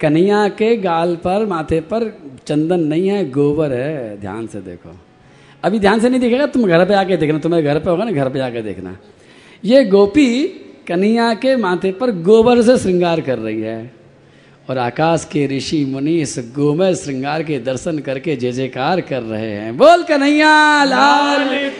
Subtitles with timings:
[0.00, 4.96] कन्हैया के गाल पर माथे पर चंदन नहीं है गोबर है। ध्यान से देखो।
[5.64, 8.10] अभी ध्यान से नहीं दिखेगा तुम घर पे आके देखना। तुम्हें घर पे होगा ना
[8.10, 8.98] घर पे आके देखना।
[9.64, 10.48] ये गोपी
[10.88, 13.94] कन्हैया के माथे पर गोबर से श्रृंगार कर रही है।
[14.70, 19.50] और आकाश के ऋषि मुनि इस गोमय श्रृंगार के दर्शन करके जय जयकार कर रहे
[19.50, 21.70] हैं। बोल कन्हैया लाल।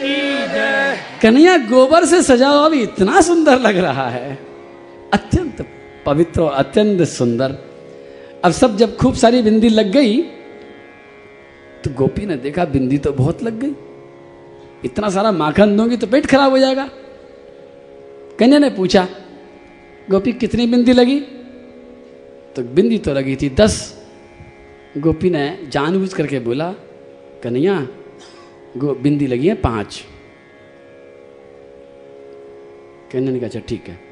[1.22, 4.38] कन्हैया गोबर से सजा हुआ भी इतना सुंदर लग रहा है।
[5.14, 5.66] अत्यंत
[6.06, 7.67] पवित्र और अत्यंत सुंदर।
[8.44, 10.20] अब सब जब खूब सारी बिंदी लग गई
[11.84, 13.74] तो गोपी ने देखा बिंदी तो बहुत लग गई।
[14.84, 16.88] इतना सारा माखन दूँगी तो पेट खराब हो जाएगा।
[18.38, 19.06] कन्या ने पूछा,
[20.10, 21.20] गोपी, कितनी बिंदी लगी?
[22.56, 23.76] तो बिंदी तो लगी थी दस।
[24.96, 26.72] गोपी ने जानबूझ करके बोला
[27.42, 27.86] कन्हैया
[28.76, 30.04] गो, बिंदी लगी है पाँच।
[33.12, 34.07] कन्या ने कहा अच्छा ठीक है।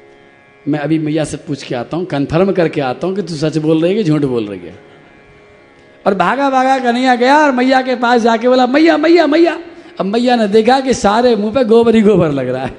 [0.67, 3.57] मैं अभी मैया से पूछ के आता हूँ कन्फर्म करके आता हूँ कि तू सच
[3.57, 4.79] बोल रही है कि झूठ बोल रही है।
[6.05, 9.59] और भागा भागा कन्हैया गया और मैया के पास जाके बोला, मैया मैया मैया।
[9.99, 12.75] अब मैया ने देखा कि सारे मुँह पे गोबर ही गोबर लग रहा है।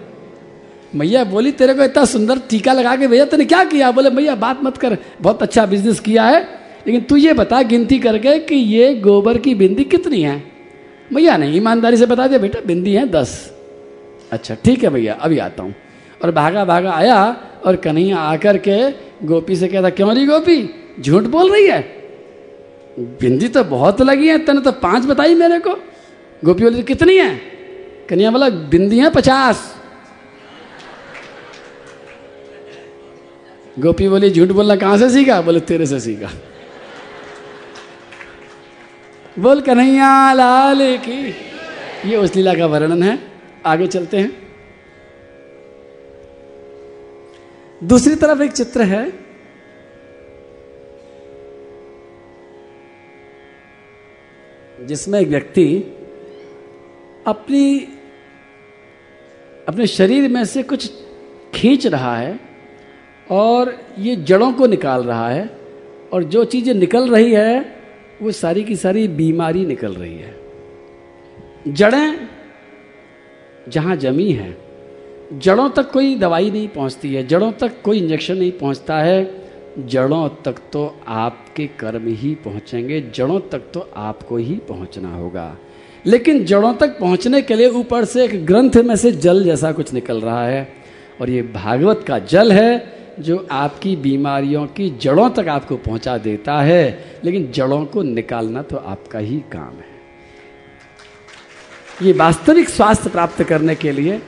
[0.95, 3.91] मैया बोली, तेरे को इतना सुंदर टीका लगा के भैया तूने क्या किया?
[3.91, 6.41] बोले, मैया, बात मत कर, बहुत अच्छा बिज़नेस किया है।
[6.87, 10.43] लेकिन तू ये बता गिनती करके कि ये गोबर की बिंदी कितनी है?
[11.13, 13.53] मैया नहीं ईमानदारी से बता दिया, बेटा, बिंदी है दस।
[14.33, 15.75] अच्छा ठीक है भैया अभी आता हूँ।
[16.25, 18.91] और भागा भागा आया और कन्हैया आकर के
[19.27, 20.75] गोपी से कहता, क्यों रही गोपी?
[21.01, 21.81] झूठ बोल रही है?
[22.99, 25.75] बिंदी तो बहुत लगी है, तने तो पाँच बताई मेरे को।
[26.45, 27.41] गोपी बोली, कितनी है?
[28.09, 29.77] कन्हैया बोला, बिंदी है पचास।
[33.79, 35.41] गोपी बोली, झूठ बोलना कहाँ से सीखा?
[35.41, 36.31] बोले, तेरे से सीखा।
[39.39, 41.35] बोल, कन्हैया, लाल की
[42.11, 43.19] ये उस लीला का वर्णन है।
[43.67, 44.48] आगे चलते हैं।
[47.85, 49.29] दूसरी तरफ़ एक चित्र है।
[54.87, 55.79] जिसमें एक व्यक्ति
[57.27, 57.79] अपनी,
[59.69, 60.93] अपने शरीर में से कुछ
[61.55, 62.41] खींच रहा है
[63.31, 65.51] और ये जड़ों को निकाल रहा है
[66.13, 67.77] और जो चीज़ें निकल रही है,
[68.23, 70.37] वो सारी की सारी बीमारी निकल रही है।
[71.69, 72.29] जड़ें
[73.69, 74.68] जहाँ जमी हैं
[75.33, 80.29] जड़ों तक कोई दवाई नहीं पहुँचती है, जड़ों तक कोई इंजेक्शन नहीं पहुँचता है। जड़ों
[80.45, 85.57] तक तो आपके कर्म ही पहुँचेंगे, जड़ों तक तो आपको ही पहुँचना होगा।
[86.07, 89.93] लेकिन जड़ों तक पहुँचने के लिए ऊपर से एक ग्रंथ में से जल जैसा कुछ
[89.95, 90.69] निकल रहा है,
[91.21, 96.61] और ये भागवत का जल है, जो आपकी बीमारियों की जड़ों तक आपको पहुँचा देता
[96.61, 99.97] है। लेकिन जड़ों को निकालना तो आपका ही काम है।
[102.03, 104.21] ये वास्तविक स्वास्थ्य प्राप्त करने के लिए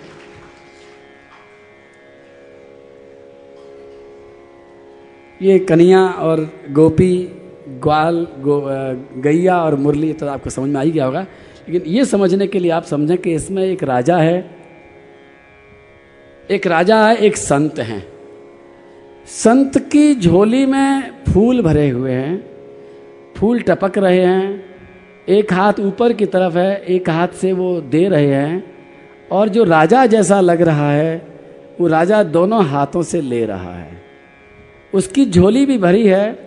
[5.42, 6.40] ये कन्या और
[6.70, 7.16] गोपी,
[7.82, 8.60] ग्वाल, गो
[9.22, 11.20] गैया और मुरली तो आपको समझ में आ ही गया होगा।
[11.68, 14.50] लेकिन ये समझने के लिए आप समझें कि इसमें एक राजा है,
[16.50, 18.04] एक राजा है एक संत हैं।
[19.26, 22.44] संत की झोली में फूल भरे हुए हैं,
[23.36, 24.64] फूल टपक रहे हैं,
[25.28, 28.64] एक हाथ ऊपर की तरफ़ है, एक हाथ से वो दे रहे हैं,
[29.32, 31.16] और जो राजा जैसा लग रहा है,
[31.80, 34.09] वो राजा दोनों हाथों से ले रहा है।
[34.92, 36.38] उसकी झोली भी भरी है,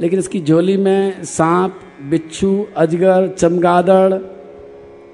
[0.00, 4.14] लेकिन उसकी झोली में सांप, बिच्छू, अजगर, चमगादड़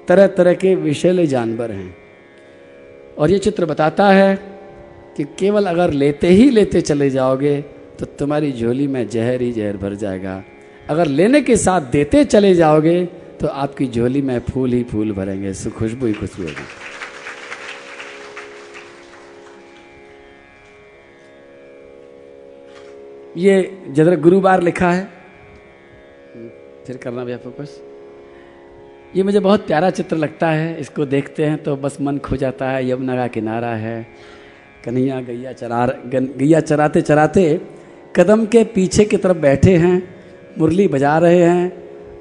[0.07, 1.95] तरह तरह के विषैले जानवर हैं।
[3.17, 4.35] और ये चित्र बताता है
[5.17, 7.59] कि केवल अगर लेते ही लेते चले जाओगे
[7.99, 10.43] तो तुम्हारी झोली में जहर ही जहर भर जाएगा।
[10.89, 13.03] अगर लेने के साथ देते चले जाओगे
[13.39, 16.65] तो आपकी झोली में फूल ही फूल भरेंगे खुशबू ही खुशबू होगी।
[23.37, 25.03] ये जरा गुरुवार लिखा है।
[26.87, 27.81] फिर करना भैया फोकस
[29.15, 32.69] ये मुझे बहुत प्यारा चित्र लगता है। इसको देखते हैं तो बस मन खो जाता
[32.69, 34.07] है। यमुना का किनारा है।
[34.85, 37.61] कन्हैया गैया चरा गैया चराते चराते
[38.15, 40.15] कदम के पीछे की तरफ़ बैठे हैं।
[40.59, 41.71] मुरली बजा रहे हैं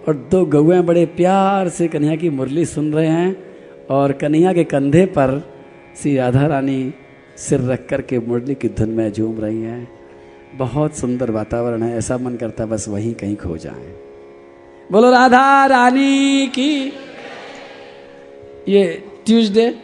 [0.08, 3.36] और दो गौएँ बड़े प्यार से कन्हैया की मुरली सुन रहे हैं
[3.90, 5.40] और कन्हैया के कंधे पर
[6.02, 6.94] श्री राधा रानी
[7.36, 9.97] सिर रख कर के मुरली की धुन में झूम रही हैं।
[10.58, 13.94] बहुत सुंदर वातावरण है, ऐसा मन करता है बस वहीं कहीं खो जाए।
[14.92, 16.92] बोलो, राधा रानी की।
[18.68, 19.74] ये ट्यूसडे,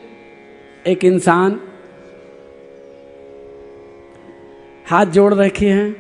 [0.87, 1.61] एक इंसान
[4.91, 5.93] हाथ जोड़ रखे हैं,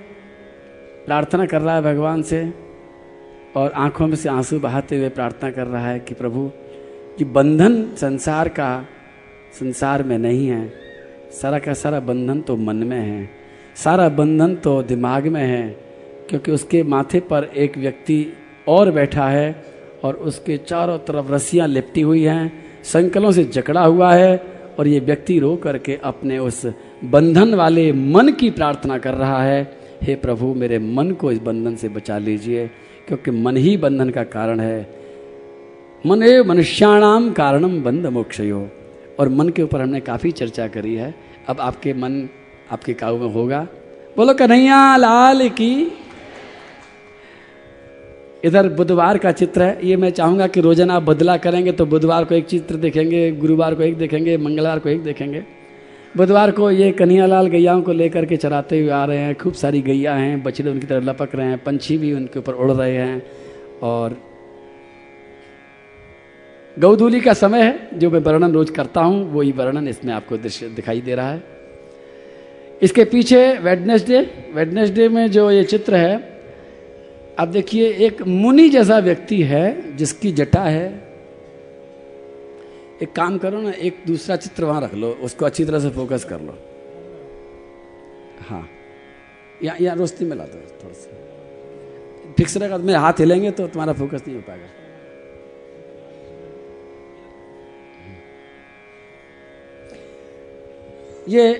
[1.06, 2.54] प्रार्थना कर रहा है भगवान से,
[3.56, 6.50] और आँखों में से आँसू बहाते हुए प्रार्थना कर रहा है कि प्रभु,
[7.20, 8.86] ये बंधन संसार का,
[9.60, 10.72] संसार में नहीं है,
[11.32, 13.33] सारा का सारा बंधन तो मन में है।
[13.76, 15.68] सारा बंधन तो दिमाग में है,
[16.28, 18.26] क्योंकि उसके माथे पर एक व्यक्ति
[18.68, 19.64] और बैठा है
[20.04, 22.52] और उसके चारों तरफ़ रस्सियाँ लिपटी हुई हैं,
[22.84, 24.36] संकलों से जकड़ा हुआ है
[24.78, 26.64] और ये व्यक्ति रो करके अपने उस
[27.04, 29.62] बंधन वाले मन की प्रार्थना कर रहा है,
[30.02, 32.66] हे प्रभु, मेरे मन को इस बंधन से बचा लीजिए,
[33.08, 34.80] क्योंकि मन ही बंधन का कारण है।
[36.06, 38.68] मन ए मनुष्याणाम कारणम बंध मोक्षयो।
[39.20, 41.14] और मन के ऊपर हमने काफ़ी चर्चा करी है।
[41.48, 42.28] अब आपके मन
[42.72, 43.66] आपके काबू में होगा।
[44.16, 45.92] बोलो, कन्हैया, लाल की
[48.44, 52.34] इधर बुधवार का चित्र है। ये मैं चाहूँगा कि रोज़ाना बदला करेंगे तो बुधवार को
[52.34, 55.44] एक चित्र देखेंगे, गुरुवार को एक देखेंगे, मंगलवार को एक देखेंगे।
[56.16, 59.80] बुधवार को ये कन्हैयालाल गैयाओं को लेकर के चराते हुए आ रहे हैं। खूब सारी
[59.82, 63.22] गैया हैं, बछड़े उनकी तरफ़ लपक रहे हैं, पंछी भी उनके ऊपर उड़ रहे हैं।
[63.82, 64.16] और
[66.76, 70.68] गौधूली का समय है, जो मैं वर्णन रोज करता हूँ, वही वर्णन इसमें आपको दृश्य
[70.68, 71.42] दिखाई दे रहा है।
[72.82, 74.20] इसके पीछे वेडनेसडे
[74.54, 76.14] वेडनेसडे में जो ये चित्र है,
[77.38, 80.86] आप देखिए, एक मुनि जैसा व्यक्ति है, जिसकी जटा है।
[83.02, 86.24] एक काम करो ना, एक दूसरा चित्र वहाँ रख लो, उसको अच्छी तरह से फोकस
[86.24, 86.58] कर लो।
[88.48, 88.68] हाँ।
[89.62, 93.92] यहाँ यहाँ रोशनी में ला दो, थोड़ा सा। फिक्स रहेगा मेरे हाथ हिलेंगे तो तुम्हारा
[93.92, 94.68] फोकस नहीं हो पाएगा।
[101.28, 101.54] ये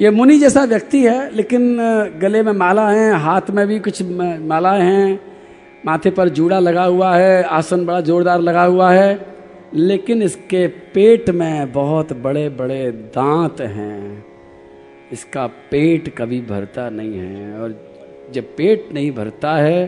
[0.00, 1.76] ये मुनि जैसा व्यक्ति है, लेकिन
[2.20, 5.20] गले में माला है, हाथ में भी कुछ मालाएँ हैं,
[5.86, 9.26] माथे पर जूड़ा लगा हुआ है, आसन बड़ा जोरदार लगा हुआ है,
[9.74, 14.24] लेकिन इसके पेट में बहुत बड़े बड़े दांत हैं।
[15.12, 17.74] इसका पेट कभी भरता नहीं है, और
[18.32, 19.86] जब पेट नहीं भरता है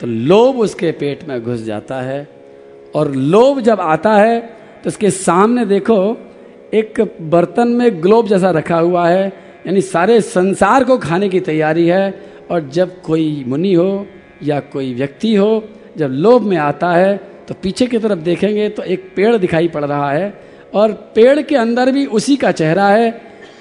[0.00, 2.28] तो लोभ उसके पेट में घुस जाता है,
[2.94, 4.40] और लोभ जब आता है
[4.84, 6.16] तो इसके सामने देखो,
[6.74, 7.00] एक
[7.30, 9.30] बर्तन में ग्लोब जैसा रखा हुआ है
[9.66, 12.14] यानी सारे संसार को खाने की तैयारी है,
[12.50, 14.06] और जब कोई मुनि हो
[14.42, 15.64] या कोई व्यक्ति हो,
[15.96, 17.16] जब लोभ में आता है
[17.48, 20.32] तो पीछे की तरफ़ देखेंगे तो एक पेड़ दिखाई पड़ रहा है,
[20.74, 23.10] और पेड़ के अंदर भी उसी का चेहरा है।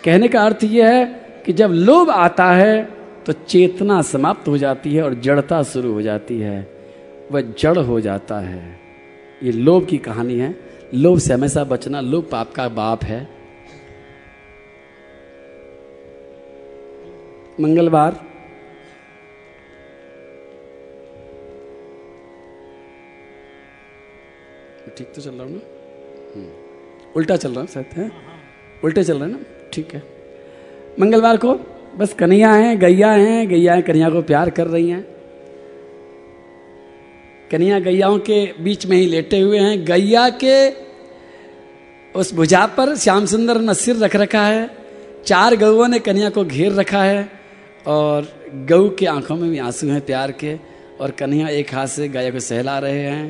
[0.06, 1.06] कहने का अर्थ यह है
[1.46, 2.84] कि जब लोभ आता है
[3.26, 6.68] तो चेतना समाप्त हो जाती है और जड़ता शुरू हो जाती है।
[7.32, 8.80] वह जड़ हो जाता है।
[9.44, 10.56] ये लोभ की कहानी है।
[10.94, 13.28] लोभ से हमेशा बचना, लोभ पाप का बाप है।
[17.60, 18.12] मंगलवार।
[24.98, 25.60] ठीक तो चल रहा हूँ ना?
[26.36, 26.50] हम्म।
[27.16, 28.12] उल्टा चल रहा हूँ। शायद है?
[28.84, 29.40] उल्टे चल रहे है ना?
[29.74, 30.04] ठीक है।
[31.00, 31.54] मंगलवार को
[31.98, 35.08] बस कन्हैया हैं गैया हैं गैया हैं कन्हैया को प्यार कर रही हैं।
[37.52, 40.70] कन्हैया गैयाओं के बीच में ही लेटे हुए हैं। गैया के
[42.20, 44.70] उस भुजा पर श्याम सुंदर ने सिर रख रखा है।
[45.26, 47.41] चार गऊओं ने कन्हैया को घेर रखा है।
[47.88, 50.58] और गऊ के आँखों में भी आँसू हैं प्यार के,
[51.02, 53.30] और कन्हैया एक हाथ से गाय को सहला रहे हैं।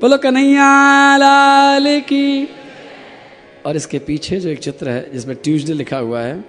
[0.00, 2.48] बोलो, कन्हैया लाल की
[3.66, 6.44] और इसके पीछे जो एक चित्र है, जिसमें ट्यूजडे लिखा हुआ है,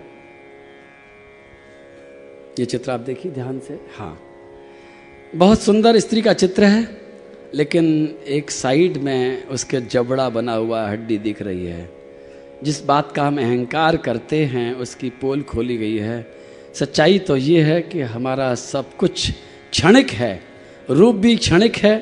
[2.59, 4.21] ये चित्र आप देखिए ध्यान से। हाँ।
[5.35, 7.01] बहुत सुंदर स्त्री का चित्र है,
[7.53, 11.89] लेकिन एक साइड में उसके जबड़ा बना हुआ हड्डी दिख रही है।
[12.63, 16.36] जिस बात का हम अहंकार करते हैं, उसकी पोल खोली गई है।
[16.79, 19.29] सच्चाई तो ये है कि हमारा सब कुछ
[19.71, 20.39] क्षणिक है।
[20.89, 21.95] रूप भी क्षणिक है,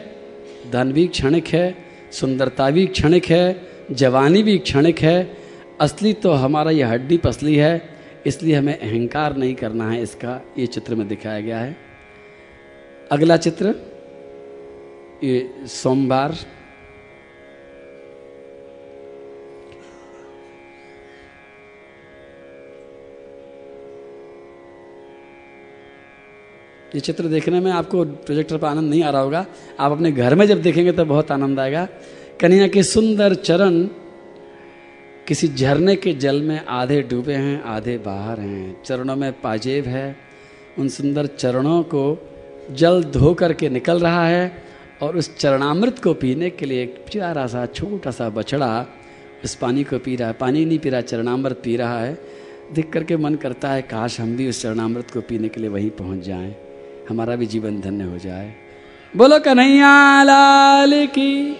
[0.71, 1.75] धन भी क्षणिक है,
[2.11, 5.37] सुंदरता भी क्षणिक है, जवानी भी क्षणिक है।
[5.81, 7.89] असली तो हमारा ये हड्डी पसली है,
[8.25, 11.75] इसलिए हमें अहंकार नहीं करना है, इसका ये चित्र में दिखाया गया है।
[13.11, 13.73] अगला चित्र,
[15.23, 16.35] ये सोमवार
[26.95, 29.45] ये चित्र देखने में आपको प्रोजेक्टर पर आनंद नहीं आ रहा होगा।
[29.79, 31.87] आप अपने घर में जब देखेंगे तो बहुत आनंद आएगा।
[32.41, 33.83] कन्हैया के सुंदर चरण
[35.27, 40.15] किसी झरने के जल में आधे डूबे हैं, आधे बाहर हैं। चरणों में पाजेब है।
[40.79, 42.17] उन सुंदर चरणों को
[42.71, 44.63] जल धो करके निकल रहा है
[45.01, 48.85] और उस चरणामृत को पीने के लिए एक प्यारा सा, छोटा सा बछड़ा
[49.43, 52.17] उस पानी को पी रहा है। पानी नहीं पी रहा, चरणामृत पी रहा है।
[52.73, 55.89] देख करके मन करता है, काश हम भी उस चरणामृत को पीने के लिए वहीं
[55.89, 56.64] पहुँच जाएँ।
[57.09, 58.55] हमारा भी जीवन धन्य हो जाए।
[59.15, 61.57] बोलो, कन्हैया लाल की।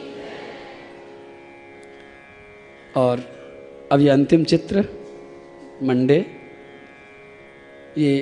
[2.97, 3.23] और
[3.91, 4.85] अब ये अंतिम चित्र,
[5.83, 6.25] मंडे।
[7.97, 8.21] ये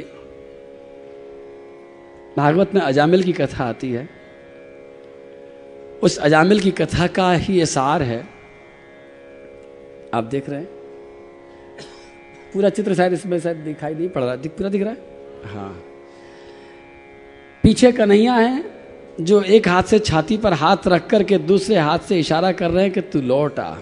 [2.38, 4.10] भागवत में अजामिल की कथा आती है।
[6.04, 8.28] उस अजामिल की कथा का ही ये सार है।
[10.14, 10.68] आप देख रहे हैं।
[12.54, 14.98] पूरा चित्र शायद इसमें शायद दिखाई नहीं पड़ रहा। दिख पूरा दिख रहा है?
[15.56, 15.93] हाँ।
[17.64, 18.64] पीछे कन्हैया है,
[19.22, 22.72] जो एक हाथ से छाती पर हाथ रख कर के दूसरे हाथ से इशारा कर
[22.72, 23.76] रहे हैं कि तू लौट आ।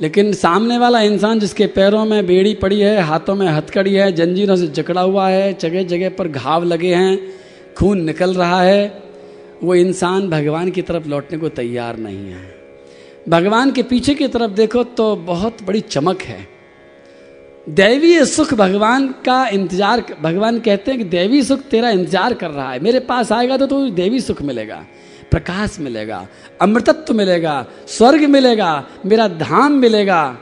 [0.00, 4.56] लेकिन सामने वाला इंसान जिसके पैरों में बेड़ी पड़ी है, हाथों में हथकड़ी है, जंजीरों
[4.56, 7.18] से जकड़ा हुआ है जगह जगह पर घाव लगे हैं,
[7.78, 9.02] खून निकल रहा है,
[9.62, 12.54] वो इंसान भगवान की तरफ़ लौटने को तैयार नहीं है।
[13.28, 16.61] भगवान के पीछे की तरफ़ देखो तो बहुत बड़ी चमक है।
[17.66, 22.70] दैवी सुख भगवान का इंतज़ार, भगवान कहते हैं कि दैवी सुख तेरा इंतज़ार कर रहा
[22.72, 24.84] है। मेरे पास आएगा तो तू देवी सुख मिलेगा,
[25.30, 26.26] प्रकाश मिलेगा,
[26.60, 27.54] अमृतत्व मिलेगा,
[27.88, 30.36] स्वर्ग मिलेगा, मेरा धाम मिलेगा।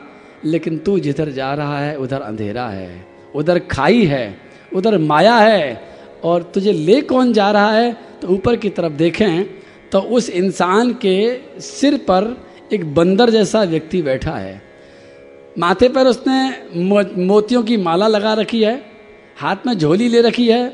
[0.45, 4.37] लेकिन तू जिधर जा रहा है, उधर अंधेरा है, उधर खाई है,
[4.73, 5.83] उधर माया है
[6.25, 7.93] और तुझे ले कौन जा रहा है?
[8.23, 9.45] तो ऊपर की तरफ़ देखें
[9.91, 12.37] तो उस इंसान के सिर पर
[12.73, 14.61] एक बंदर जैसा व्यक्ति बैठा है।
[15.59, 16.67] माथे पर उसने
[17.25, 18.83] मोतियों की माला लगा रखी है,
[19.37, 20.73] हाथ में झोली ले रखी है।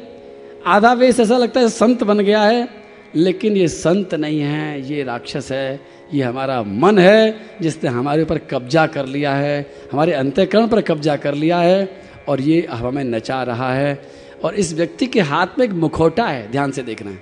[0.67, 2.69] आधा वेश ऐसा लगता है संत बन गया है,
[3.15, 5.81] लेकिन ये संत नहीं है, ये राक्षस है,
[6.15, 11.17] ये हमारा मन है, जिसने हमारे ऊपर कब्जा कर लिया है, हमारे अंत्यकरण पर कब्जा
[11.17, 14.11] कर लिया है, और ये हमें नचा रहा है।
[14.45, 17.19] और इस व्यक्ति के हाथ में एक मुखौटा है, ध्यान से देखना। है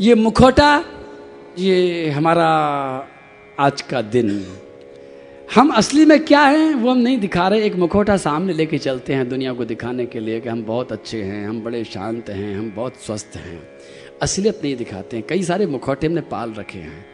[0.00, 0.84] ये मुखौटा,
[1.58, 2.48] ये हमारा
[3.58, 4.46] आज का दिन।
[5.54, 9.14] हम असली में क्या हैं, वो हम नहीं दिखा रहे। एक मुखौटा सामने लेके चलते
[9.14, 12.58] हैं दुनिया को दिखाने के लिए कि हम बहुत अच्छे हैं, हम बड़े शांत हैं,
[12.58, 13.62] हम बहुत स्वस्थ हैं।
[14.22, 17.06] असलियत नहीं दिखाते हैं। कई सारे मुखौटे हमने पाल रखे हैं।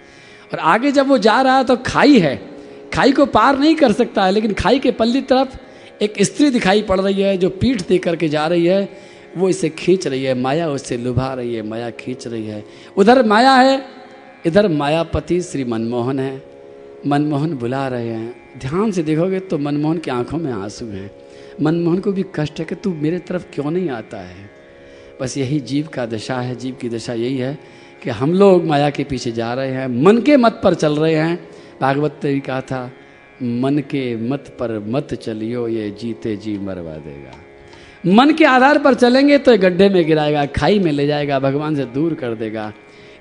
[0.52, 2.50] और आगे जब वो जा रहा है तो खाई है।
[2.95, 5.57] खाई को पार नहीं कर सकता है, लेकिन खाई के पल्ली तरफ़
[6.02, 8.88] एक स्त्री दिखाई पड़ रही है, जो पीठ दे करके जा रही है।
[9.37, 12.64] वो इसे खींच रही है, माया उससे लुभा रही है, माया खींच रही है।
[12.97, 13.85] उधर माया है,
[14.47, 16.46] इधर मायापति श्री मनमोहन है।
[17.07, 21.11] मनमोहन बुला रहे हैं। ध्यान से देखोगे तो मनमोहन की आँखों में आँसू हैं।
[21.63, 24.51] मनमोहन को भी कष्ट है कि तू मेरे तरफ़ क्यों नहीं आता है?
[25.21, 27.59] बस यही जीव का दशा है। जीव की दशा यही है
[28.03, 31.15] कि हम लोग माया के पीछे जा रहे हैं। मन के मत पर चल रहे
[31.15, 31.49] हैं।
[31.81, 32.93] भागवत ने भी कहा था,
[33.43, 37.33] मन के मत पर मत चलियो, ये जीते जी मरवा देगा।
[38.07, 41.85] मन के आधार पर चलेंगे तो गड्ढे में गिराएगा, खाई में ले जाएगा, भगवान से
[41.85, 42.73] दूर कर देगा।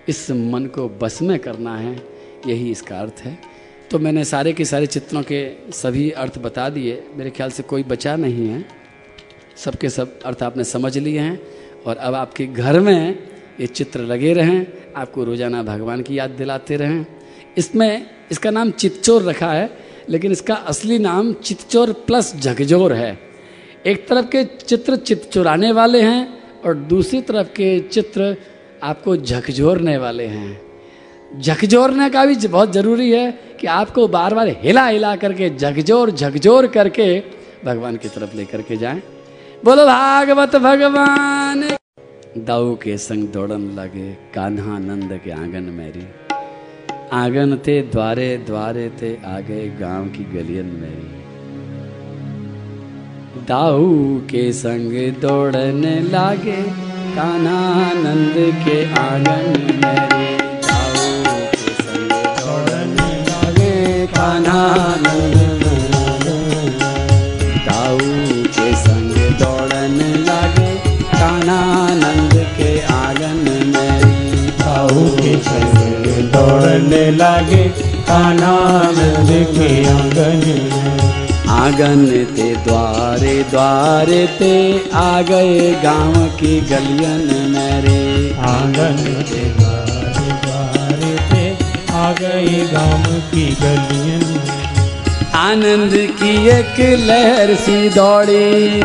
[0.08, 2.02] इस मन को बस में करना है।
[2.48, 3.55] यही इसका अर्थ है।
[3.92, 7.84] तो मैंने सारे के सारे चित्रों के सभी अर्थ बता दिए। मेरे ख्याल से कोई
[7.84, 8.64] बचा नहीं है।
[9.58, 11.40] सबके सब अर्थ आपने समझ लिए हैं
[11.86, 13.18] और अब आपके घर में
[13.60, 14.66] ये चित्र लगे रहें।
[14.96, 17.06] आपको रोज़ाना भगवान की याद दिलाते रहें।
[17.58, 19.70] इसमें इसका नाम चितचोर रखा है,
[20.10, 23.18] लेकिन इसका असली नाम चितचोर प्लस झकझोर है।
[23.86, 28.36] एक तरफ़ के चित्र चितचोराने वाले हैं और दूसरी तरफ़ के चित्र
[28.84, 30.62] आपको झकझोरने वाले हैं।
[31.42, 36.68] झकझोरने का भी बहुत ज़रूरी है कि आपको बार बार हिला हिला करके, झकझोर झकझोर
[36.68, 37.24] करके
[37.66, 39.02] भगवान की तरफ़ लेकर के जाएँ।
[39.66, 41.78] बोलो, भागवत भगवान।
[42.38, 46.08] दाऊ के संग दौड़न लगे, कान्हा नंद के आँगन मेरी।
[47.14, 51.12] आँगन थे द्वारे द्वारे थे आगे गाँव की गलियन मेरी।
[53.46, 56.64] दाऊ के संग दौड़ने लागे,
[57.16, 60.35] कान्हा नंद के आँगन मेरी।
[67.68, 67.98] ताऊ
[68.48, 69.16] के संग
[70.32, 70.74] लगे
[72.58, 73.38] के आँगन
[73.74, 74.02] में
[79.54, 80.44] के आँगन
[81.50, 84.54] आँगन ते द्वारे द्वारे ते
[84.94, 88.98] आ गए गाँव की गलियन मेरे। आँगन
[89.32, 90.05] के द्वारे
[92.06, 94.24] आ गए गाँव की गलियन
[95.36, 98.82] आनंद की एक लहर सी दौड़ी।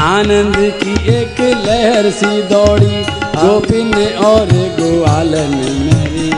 [0.00, 3.02] आनंद की एक लहर सी दौड़ी,
[3.36, 6.30] गोपिन और ग्वालन मेरी।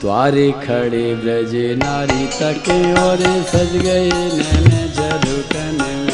[0.00, 6.07] द्वारे खड़े ब्रज नारी तक और सज गए नैन झरुकन मेरी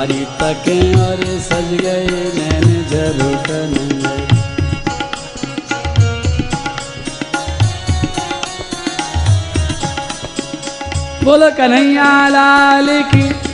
[0.00, 2.68] नारी तक और सज गए नैन
[3.72, 3.98] मेरी
[11.24, 13.49] बोलो कन्हैया लाल की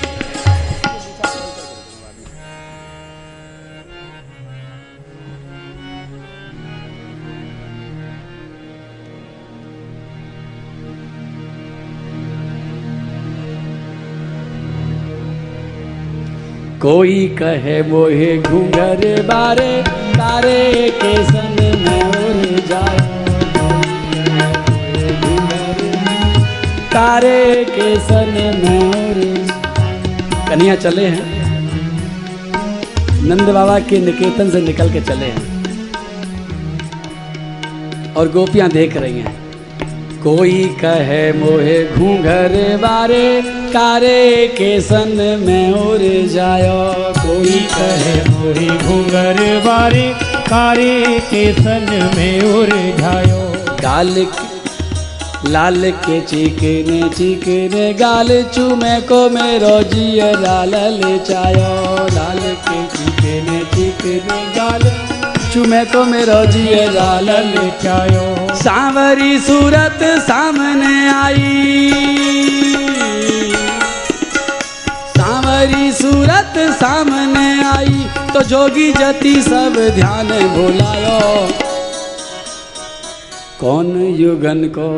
[16.87, 19.83] कोई कहे मोहे घूंगर बारे,
[20.14, 22.99] तारे के सन में उड़ जाए।
[26.95, 29.47] बारे के सन में और
[30.49, 31.50] कन्हैया चले हैं।
[33.25, 35.64] नंद बाबा के निकेतन से निकल के चले हैं।
[38.14, 39.37] और गोपियाँ देख रही हैं।
[40.23, 45.13] कोई कहे मोहे घूंघर बारे कारे के सन
[45.47, 50.15] में उड़ जायो। कोई कहे, मोरी घूंगर बारे
[50.49, 53.41] कारे के सन में उलझायो
[53.83, 62.39] गाल के- लाल के चीकने चीकने गाल चूमे को मेरो जिय लाल ले चायो लाल
[62.69, 64.83] के चीकने चीकने गाल
[65.53, 72.25] चूमे को मेरो जिय लाल ले चायो सांवरी सूरत सामने आई।
[75.57, 77.95] सांवरी सूरत सामने आई
[78.33, 81.21] तो जोगी जति सब ध्यान भुलायो।
[83.61, 84.89] कौन युगन को,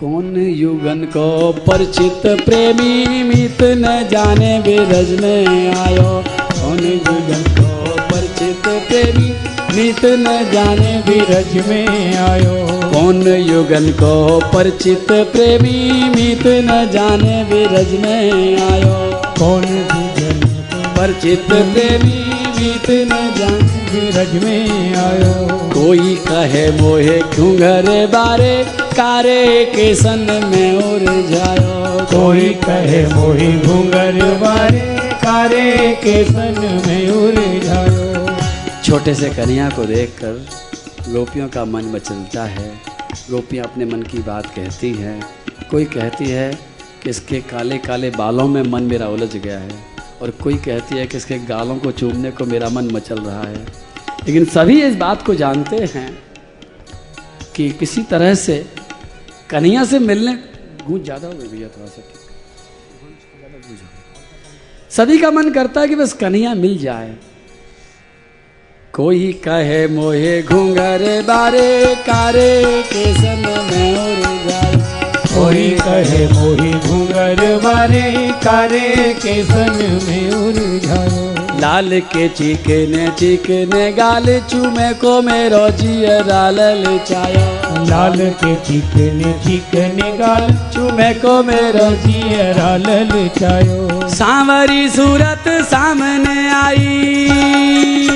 [0.00, 1.26] कौन युगन को
[1.68, 6.10] परिचित प्रेमी मित न जाने बिरज में आयो।
[6.54, 9.30] कौन युगन को परिचित प्रेमी
[9.76, 14.12] मित न जाने बिरज में आयो। कौन युगन को
[14.52, 15.78] परिचित प्रेमी
[16.14, 18.94] मित न जाने विरज में आयो?
[19.38, 20.40] कौन भूजन
[20.98, 22.18] परिचित प्रेमी
[22.58, 25.34] मित न जाने ब्रज में आयो?
[25.74, 28.54] कोई कहे मोहे घूंघर बारे
[28.98, 32.06] कारे के सन में उड़ जायो?
[32.14, 34.80] कोई कहे मोही घूंगर बारे
[35.24, 35.70] कारे
[36.04, 38.26] के सन में उलझायो
[38.84, 40.40] छोटे से कन्या को देखकर
[41.08, 42.68] गोपियों का मन मचलता है।
[43.30, 45.20] गोपियाँ अपने मन की बात कहती हैं।
[45.70, 46.52] कोई कहती है
[47.02, 49.78] कि इसके काले काले बालों में मन मेरा उलझ गया है
[50.22, 53.64] और कोई कहती है कि इसके गालों को चूमने को मेरा मन मचल रहा है।
[54.26, 56.10] लेकिन सभी इस बात को जानते हैं
[57.56, 58.64] कि किसी तरह से
[59.50, 60.34] कन्हैया से मिलने
[60.86, 62.02] गूंज ज़्यादा हो गई भैया थोड़ा सा।
[64.90, 67.16] सभी का मन करता है कि बस कन्हैया मिल जाए।
[68.94, 73.96] कोई कहे मोहे घूंगर बारे, कारे के सन में
[75.28, 78.02] कोई कहे मोहे घूंगर बारे,
[78.44, 81.26] कारे के सन में उलझायो
[81.60, 86.56] लाल के चीकने चिकने गाल चूमे को मेरो जिय लाल
[87.08, 98.07] चायो। लाल के चिकने चिकने गाल चूमे को मेरो जियरा ललचायो सांवरी सूरत सामने आई।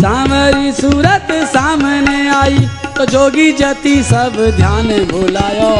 [0.00, 2.58] सांवरी सूरत सामने आई
[2.96, 5.70] तो जोगी जति सब ध्यान भुलायो।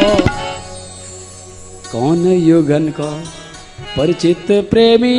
[1.92, 3.08] कौन युगन को
[3.96, 5.16] परिचित प्रेमी,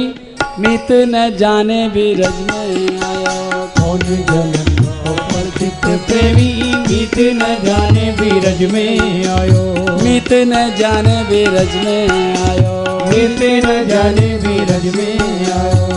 [0.59, 6.51] मित न जाने बिरज में आयो। कौन जनन को परिचित प्रेमी,
[6.87, 9.63] मित न जाने बीरज में आयो।
[10.03, 12.07] मित न जाने बिरज में
[12.49, 12.75] आयो।
[13.09, 15.19] मित न जाने बीरज में
[15.51, 15.90] आयो।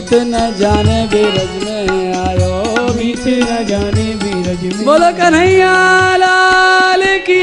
[0.00, 2.52] मित न जाने बिरज में आयो
[2.94, 5.72] मीत न जाने बीरज में। बोलो कन्हैया
[6.16, 7.40] लाल की।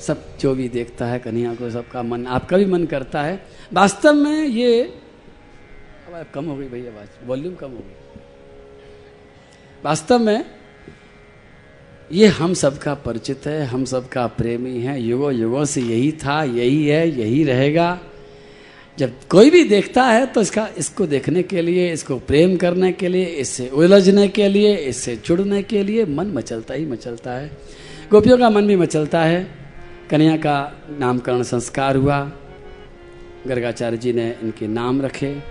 [0.00, 3.34] सब जो भी देखता है कन्हैया को सबका मन आपका भी मन करता है।
[3.72, 4.80] वास्तव में ये
[6.08, 7.94] आवाज़ कम हो गई भैया आवाज़ वॉल्यूम कम हो गई।
[9.84, 10.44] वास्तव में
[12.12, 16.84] ये हम सबका परिचित है हम सबका प्रेमी है युगों युगों से यही था यही
[16.86, 17.98] है यही रहेगा।
[18.98, 23.08] जब कोई भी देखता है तो इसका, इसको देखने के लिए, इसको प्रेम करने के
[23.08, 27.50] लिए, इससे उलझने के लिए, इससे जुड़ने के लिए मन मचलता ही मचलता है।
[28.10, 29.48] गोपियों का मन भी मचलता है।
[30.10, 32.32] कन्या का नामकरण संस्कार हुआ।
[33.46, 35.42] गर्गाचार्य जी ने इनके नाम रखे।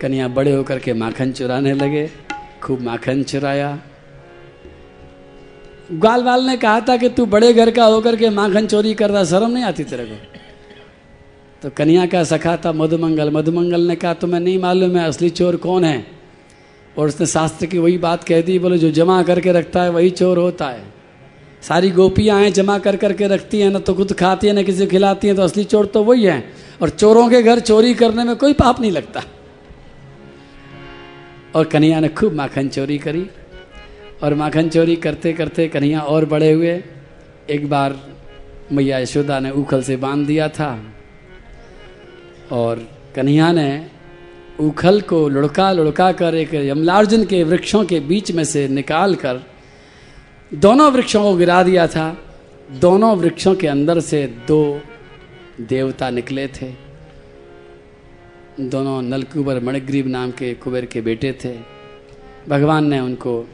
[0.00, 2.10] कन्या बड़े होकर के माखन चुराने लगे।
[2.62, 3.78] खूब माखन चुराया।
[5.92, 9.10] ग्वाल वाल ने कहा था कि तू बड़े घर का होकर के माखन चोरी कर
[9.10, 10.27] रहा शर्म नहीं आती तेरे को?
[11.62, 15.56] तो कन्या का सखा था मधुमंगल। मधुमंगल ने कहा, तुम्हें नहीं मालूम है असली चोर
[15.56, 16.06] कौन है?
[16.98, 20.10] और उसने शास्त्र की वही बात कह दी, बोले, जो जमा करके रखता है, वही
[20.10, 20.84] चोर होता है।
[21.62, 24.84] सारी गोपियाँ हैं, जमा कर करके रखती हैं, ना तो खुद खाती हैं, ना किसी
[24.84, 28.24] को खिलाती हैं तो असली चोर तो वही है। और चोरों के घर चोरी करने
[28.24, 29.22] में कोई पाप नहीं लगता।
[31.54, 33.26] और कन्हैया ने खूब माखन चोरी करी।
[34.22, 36.82] और माखन चोरी करते करते कन्हैया और बड़े हुए।
[37.50, 38.00] एक बार
[38.72, 40.94] मैया यशोदा ने उखल से बाँध दिया था।
[42.52, 43.86] और कन्हैया ने
[44.60, 49.40] उखल को लुढ़का लुढ़का कर एक यमलार्जुन के वृक्षों के बीच में से निकाल कर
[50.54, 52.06] दोनों वृक्षों को गिरा दिया था।
[52.70, 54.80] दोनों वृक्षों के अंदर से दो
[55.60, 56.72] देवता निकले थे।
[58.60, 61.54] दोनों नलकुबर मणिग्रीव नाम के कुबेर के बेटे थे।
[62.48, 63.48] भगवान ने उनको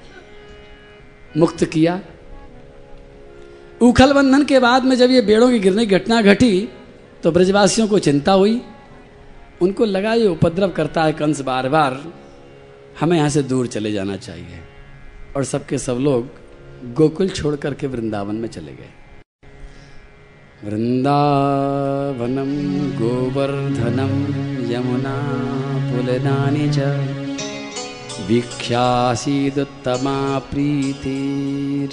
[1.37, 2.01] मुक्त किया।
[3.81, 6.69] उखल बंधन के बाद में जब ये बेड़ों की गिरने की घटना घटी
[7.23, 8.61] तो ब्रजवासियों को चिंता हुई।
[9.63, 12.03] उनको लगा ये उपद्रव करता है कंस बार बार
[13.01, 14.61] हमें यहाँ से दूर चले जाना चाहिए।
[15.37, 16.29] और सबके सब लोग
[16.95, 18.89] गोकुल छोड़ करके वृंदावन में चले गए।
[20.65, 22.51] वृंदावनम
[22.99, 24.13] गोवर्धनम
[24.73, 25.17] यमुना
[25.91, 26.79] पुलनानि च
[28.29, 31.19] वीक्षासीदुत्तमा प्रीति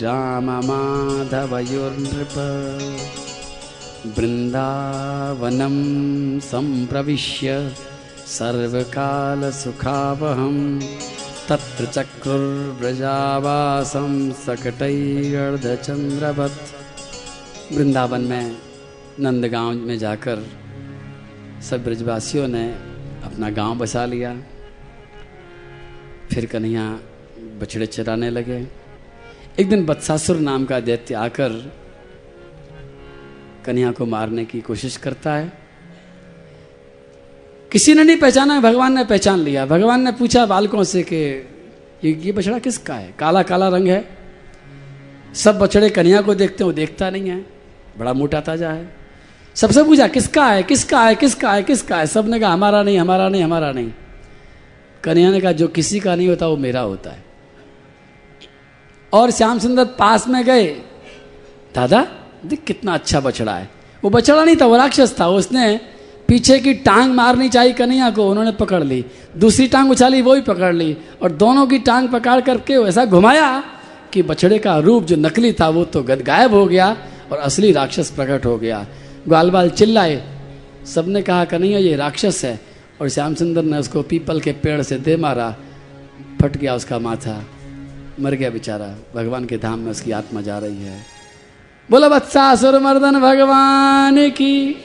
[0.02, 2.36] राममाधवयोर्नृप।
[4.06, 5.76] वृन्दावनं
[6.40, 7.76] सम्प्रविश्य
[8.28, 10.80] सर्वकालसुखावहं
[11.50, 16.62] तत्र चक्रुर्व्रजावासं सकटैर्धचन्द्रवत्
[17.74, 18.58] वृंदावन में,
[19.20, 20.48] नंदगांव में जाकर
[21.70, 22.76] सब ब्रजवासियों ने
[23.24, 24.44] अपना गाँव बसा लिया।
[26.34, 27.00] फिर कन्हैया
[27.62, 28.68] बछड़े चराने लगे।
[29.60, 31.81] एक दिन बत्सासुर नाम का दैत्य आकर
[33.66, 35.54] कन्हैया को मारने की कोशिश करता है।
[37.72, 41.16] किसी ने नहीं पहचाना, भगवान ने पहचान लिया। भगवान ने पूछा बालकों से कि
[42.04, 43.14] ये ये बछड़ा किसका है?
[43.20, 44.18] काला काला रंग है।
[45.36, 47.46] सब बछड़े कन्हैया को देखते हो देखता नहीं है।
[47.98, 48.96] बड़ा मोटा ताज़ा है।
[49.56, 50.64] सबसे पूछा, किसका है?
[50.64, 51.16] किसका है?
[51.16, 51.64] किसका है?
[51.64, 52.08] किसका है?
[52.08, 53.92] सबने कहा, हमारा नहीं हमारा नहीं हमारा नहीं।
[55.04, 57.24] कन्या ने कहा, जो किसी का नहीं होता, वो मेरा होता है।
[59.14, 60.68] और श्याम सुंदर पास में गए।
[61.76, 63.70] दादा देख कितना अच्छा बछड़ा है।
[64.04, 65.82] वो बछड़ा नहीं था, वो राक्षस था। उसने
[66.28, 69.06] पीछे की टांग मारनी चाहिए कन्हैया को, उन्होंने पकड़ ली।
[69.38, 73.64] दूसरी टांग उछाली, वो भी पकड़ ली। और दोनों की टांग पकड़ करके ऐसा घुमाया
[74.14, 76.98] कि बछड़े का रूप जो नकली था, वो तो गद गायब हो गया
[77.32, 78.88] और असली राक्षस प्रकट हो गया।
[79.28, 80.24] ग्वाल बाल चिल्लाए।
[80.86, 82.60] सबने कहा, कन्हैया, ये राक्षस है।
[83.02, 85.56] और श्याम सुंदर ने उसको पीपल के पेड़ से दे मारा।
[86.42, 87.46] फट गया उसका माथा।
[88.20, 91.21] मर गया बेचारा। भगवान के धाम में उसकी आत्मा जा रही है।
[91.92, 94.84] बोला बत्सासुर मर्दन भगवान की।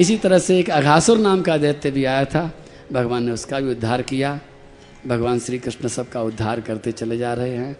[0.00, 2.50] इसी तरह से एक अघासुर नाम का दैत्य भी आया था।
[2.92, 4.40] भगवान ने उसका भी उद्धार किया।
[5.06, 7.76] भगवान श्री कृष्ण सबका उद्धार करते चले जा रहे हैं।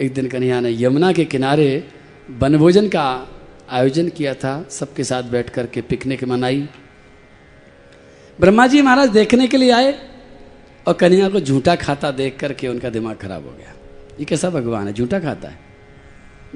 [0.00, 1.88] एक दिन कन्हैया ने यमुना के किनारे
[2.30, 3.28] वनभोजन का
[3.70, 6.68] आयोजन किया था। सबके साथ बैठ कर के पिकनिक मनाई।
[8.40, 9.94] ब्रह्मा जी महाराज देखने के लिए आए
[10.86, 13.74] और कन्हैया को झूठा खाता देख करके उनका दिमाग खराब हो गया।
[14.20, 14.92] ये कैसा भगवान है?
[14.92, 15.67] झूठा खाता है।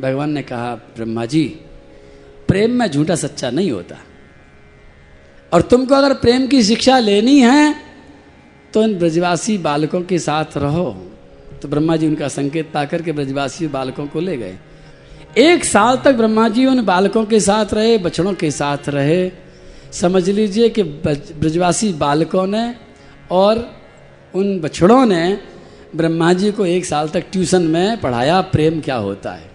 [0.01, 1.45] भगवान ने कहा, ब्रह्मा जी,
[2.49, 3.97] प्रेम में झूठा सच्चा नहीं होता।
[5.53, 7.75] और तुमको अगर प्रेम की शिक्षा लेनी है
[8.75, 10.91] तो इन ब्रजवासी बालकों के साथ रहो।
[11.63, 14.57] तो ब्रह्मा जी उनका संकेत पाकर के ब्रजवासी बालकों को ले गए।
[15.39, 19.31] एक साल तक ब्रह्मा जी उन बालकों के साथ रहे, बछड़ों के साथ रहे।
[19.93, 22.75] समझ लीजिए कि ब्रजवासी बालकों ने
[23.31, 23.69] और
[24.35, 25.39] उन बछड़ों ने
[25.97, 29.52] ब्रह्मा जी को एक साल तक ट्यूशन में पढ़ाया, प्रेम क्या होता है।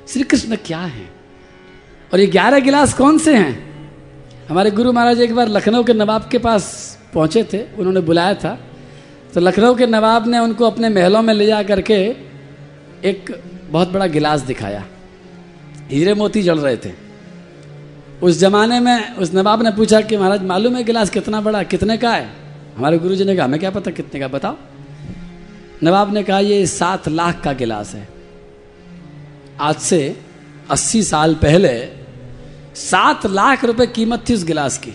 [0.08, 1.10] श्री कृष्ण क्या है?
[2.12, 3.68] और ये ग्यारह गिलास कौन से हैं?
[4.48, 8.58] हमारे गुरु महाराज एक बार लखनऊ के नवाब के पास पहुँचे थे, उन्होंने बुलाया था।
[9.34, 12.27] तो लखनऊ के नवाब ने उनको अपने महलों में ले जा करके
[13.04, 14.84] एक बहुत बड़ा गिलास दिखाया।
[15.90, 16.92] हीरे मोती जल रहे थे।
[18.22, 21.96] उस जमाने में उस नवाब ने पूछा कि महाराज, मालूम है गिलास कितना बड़ा, कितने
[21.96, 22.30] का है?
[22.76, 24.56] हमारे गुरु जी ने कहा, हमें क्या पता कितने का, बताओ।
[25.82, 28.08] नवाब ने कहा, ये सात लाख का गिलास है।
[29.60, 30.20] आज से
[30.70, 31.88] अस्सी साल पहले
[32.74, 34.92] सात लाख रुपए कीमत थी उस गिलास की।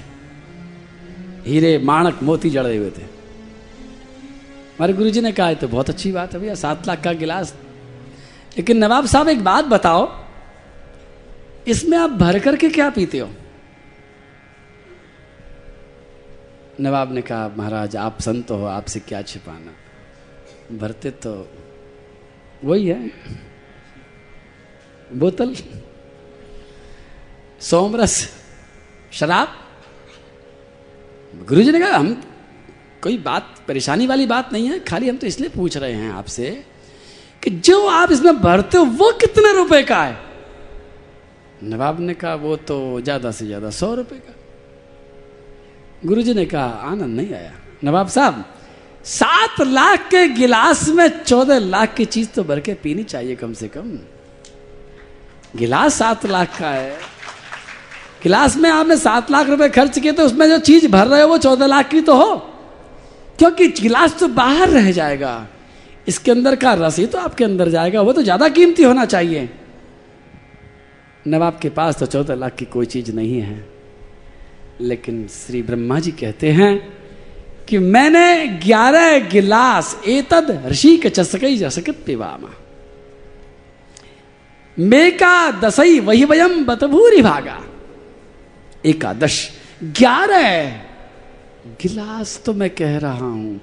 [1.48, 6.39] हीरे माणक मोती जड़े हुए थे। हमारे गुरुजी ने कहा तो बहुत अच्छी बात है
[6.39, 7.54] भैया, सात लाख का गिलास
[8.58, 10.24] लेकिन नवाब साहब, एक बात बताओ,
[11.68, 13.30] इसमें आप भर करके क्या पीते हो?
[16.82, 19.74] नवाब ने कहा, महाराज, आप संत हो, आपसे क्या छिपाना?
[20.78, 21.50] भरते तो
[22.63, 23.12] वही है।
[25.13, 25.56] बोतल,
[27.62, 28.36] सोमरस,
[29.12, 29.56] शराब।
[31.46, 32.24] गुरु जी ने कहा, हम,
[33.04, 36.73] कोई बात, परेशानी वाली बात नहीं है, खाली हम तो इसलिए पूछ रहे हैं आपसे
[37.43, 40.17] कि जो आप इसमें भरते हो, वो कितने रुपए का है?
[41.63, 44.34] नवाब ने कहा, वो तो ज़्यादा से ज़्यादा सौ रुपए का।
[46.06, 47.51] गुरुजी ने कहा, आनंद नहीं आया।
[47.84, 48.45] नवाब साहब,
[49.06, 53.53] सात लाख के गिलास में चौदह लाख की चीज़ तो भर के पीनी चाहिए कम
[53.53, 53.99] से कम।
[55.56, 56.97] गिलास सात लाख का है।
[58.23, 61.27] गिलास में आपने सात लाख रुपए खर्च किए तो उसमें जो चीज़ भर रहे हो,
[61.27, 62.36] वो चौदह लाख की तो हो।
[63.39, 65.47] क्योंकि गिलास तो बाहर रह जाएगा।
[66.08, 69.50] इसके अंदर का रस ही तो आपके अंदर जाएगा, वो तो ज़्यादा कीमती होना चाहिए।
[71.26, 73.63] नवाब के पास तो चौदह लाख की कोई चीज़ नहीं है।
[74.82, 76.74] लेकिन श्री ब्रह्मा जी कहते हैं
[77.68, 82.50] कि मैंने ग्यारह गिलास एतद ऋषि के चसकई जसकित पिवामा
[84.78, 87.60] मेका दसई वही वयम बतभूरी भागा।
[88.86, 89.36] एकादश,
[89.84, 90.70] ग्यारह
[91.82, 93.60] गिलास तो मैं कह रहा हूँ।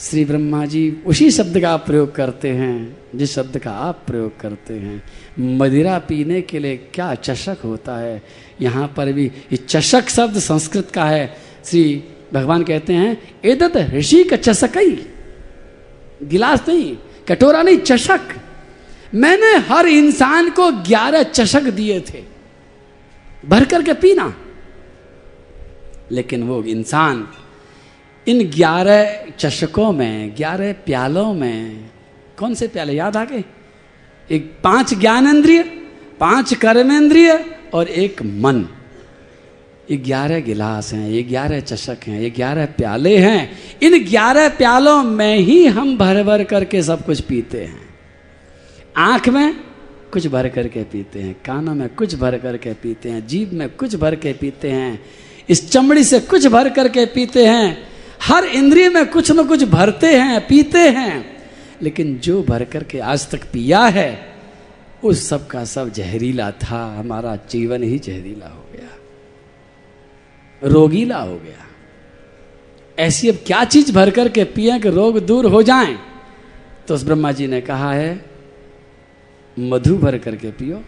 [0.00, 4.40] श्री ब्रह्मा जी, उसी शब्द का आप प्रयोग करते हैं, जिस शब्द का आप प्रयोग
[4.40, 5.02] करते हैं।
[5.58, 8.22] मदिरा पीने के लिए क्या चषक होता है?
[8.60, 14.24] यहाँ पर भी ये चषक शब्द संस्कृत का है। श्री भगवान कहते हैं, एदत ऋषि
[14.24, 15.06] का चषकई
[16.22, 16.96] गिलास नहीं,
[17.28, 18.20] कटोरा नहीं, चषक।
[19.14, 22.22] मैंने हर इंसान को ग्यारह चषक दिए थे
[23.48, 24.34] भर करके पीना।
[26.12, 27.28] लेकिन वो इंसान
[28.28, 31.90] इन ग्यारह चषकों में, ग्यारह प्यालों में,
[32.38, 32.92] कौन से प्याले?
[32.92, 33.44] याद आ गए?
[34.30, 35.62] एक पाँच ज्ञानेन्द्रिय,
[36.20, 38.68] पाँच कर्मेंद्रिय और एक मन।
[39.90, 45.02] ये ग्यारह गिलास हैं, ये ग्यारह चषक हैं, ये ग्यारह प्याले हैं। इन ग्यारह प्यालों
[45.02, 47.94] में ही हम भर भर करके सब कुछ पीते हैं।
[48.96, 49.54] आँख में
[50.12, 53.96] कुछ भर करके पीते हैं, कानों में कुछ भर करके पीते हैं, जीभ में कुछ
[53.96, 55.04] भर के पीते हैं,
[55.48, 57.89] इस चमड़ी से कुछ भर करके पीते हैं।
[58.22, 61.48] हर इंद्रिय में कुछ न कुछ भरते हैं, पीते हैं,
[61.82, 64.32] लेकिन जो भर करके आज तक पिया है,
[65.04, 68.88] उस सब का सब जहरीला था, हमारा जीवन ही जहरीला हो गया।
[70.68, 71.66] रोगीला हो गया।
[72.98, 75.98] ऐसी अब क्या चीज़ भर करके पिए कि रोग दूर हो जाएँ?
[76.88, 78.24] तो उस ब्रह्मा जी ने कहा है,
[79.58, 80.84] मधु भर करके पियो,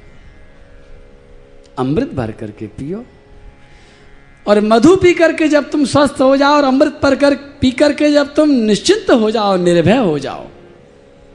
[1.79, 3.05] अमृत भर करके पियो
[4.47, 8.11] और मधु पी करके जब तुम स्वस्थ हो जाओ और अमृत पर कर, पी करके
[8.13, 10.47] जब तुम निश्चिंत हो जाओ निर्भय हो जाओ,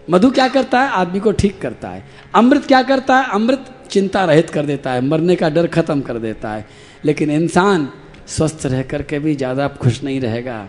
[0.07, 0.89] मधु क्या करता है?
[0.91, 2.03] आदमी को ठीक करता है।
[2.35, 3.29] अमृत क्या करता है?
[3.31, 6.65] अमृत चिंता रहित कर देता है, मरने का डर खत्म कर देता है।
[7.05, 7.87] लेकिन इंसान
[8.27, 10.67] स्वस्थ रह करके भी ज़्यादा खुश नहीं रहेगा।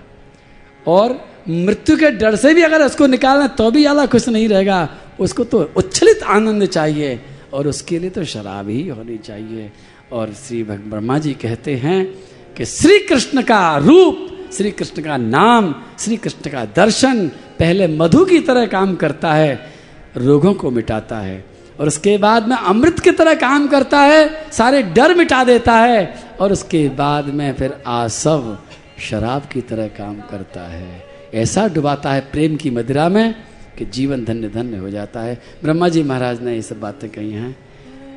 [0.86, 4.88] और मृत्यु के डर से भी अगर उसको निकालना तो भी ज़्यादा खुश नहीं रहेगा।
[5.20, 7.20] उसको तो उच्छलित आनंद चाहिए
[7.52, 9.70] और उसके लिए तो शराब ही होनी चाहिए।
[10.12, 12.14] और श्री ब्रह्मा जी कहते हैं
[12.56, 18.24] कि श्री कृष्ण का रूप श्री कृष्ण का नाम श्री कृष्ण का दर्शन पहले मधु
[18.24, 19.72] की तरह काम करता है,
[20.16, 21.44] रोगों को मिटाता है।
[21.80, 26.14] और उसके बाद में अमृत की तरह काम करता है, सारे डर मिटा देता है।
[26.40, 28.58] और उसके बाद में फिर आसव,
[28.98, 33.34] शराब की तरह काम करता है। ऐसा डुबाता है प्रेम की मदिरा में
[33.78, 37.32] कि जीवन धन्य धन्य हो जाता है। ब्रह्मा जी महाराज ने ये सब बातें कही
[37.32, 37.67] हैं।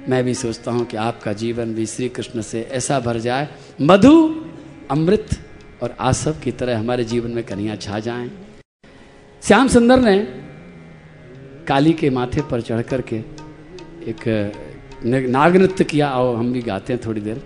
[0.09, 3.47] मैं भी सोचता हूँ कि आपका जीवन भी श्री कृष्ण से ऐसा भर जाए।
[3.81, 4.13] मधु,
[4.91, 5.29] अमृत
[5.83, 8.29] और आसव की तरह हमारे जीवन में कनियाँ छा जाएँ।
[9.43, 10.17] श्याम सुंदर ने
[11.67, 13.15] काली के माथे पर चढ़ कर के
[14.07, 14.23] एक
[15.05, 17.41] नाग नृत्य किया। आओ, हम भी गाते हैं थोड़ी देर।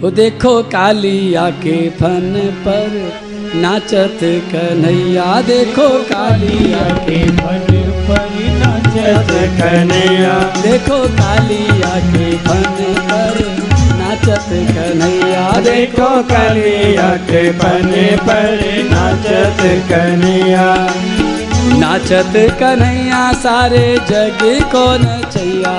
[0.00, 2.34] वो देखो कालिया के फन
[2.66, 2.90] पर
[3.56, 4.18] नाचत
[4.52, 7.67] कन्हैया। देखो कालिया के फन
[8.88, 12.62] नाचत कन्हैया। देखो कालिया के फन
[13.10, 13.36] पर
[13.98, 20.88] नाचत कन्हैया। देखो कलिया के बने पर नाचत कन्हैया।
[21.78, 24.38] नाचत कन्हैया सारे जग
[24.72, 25.74] को नचैया।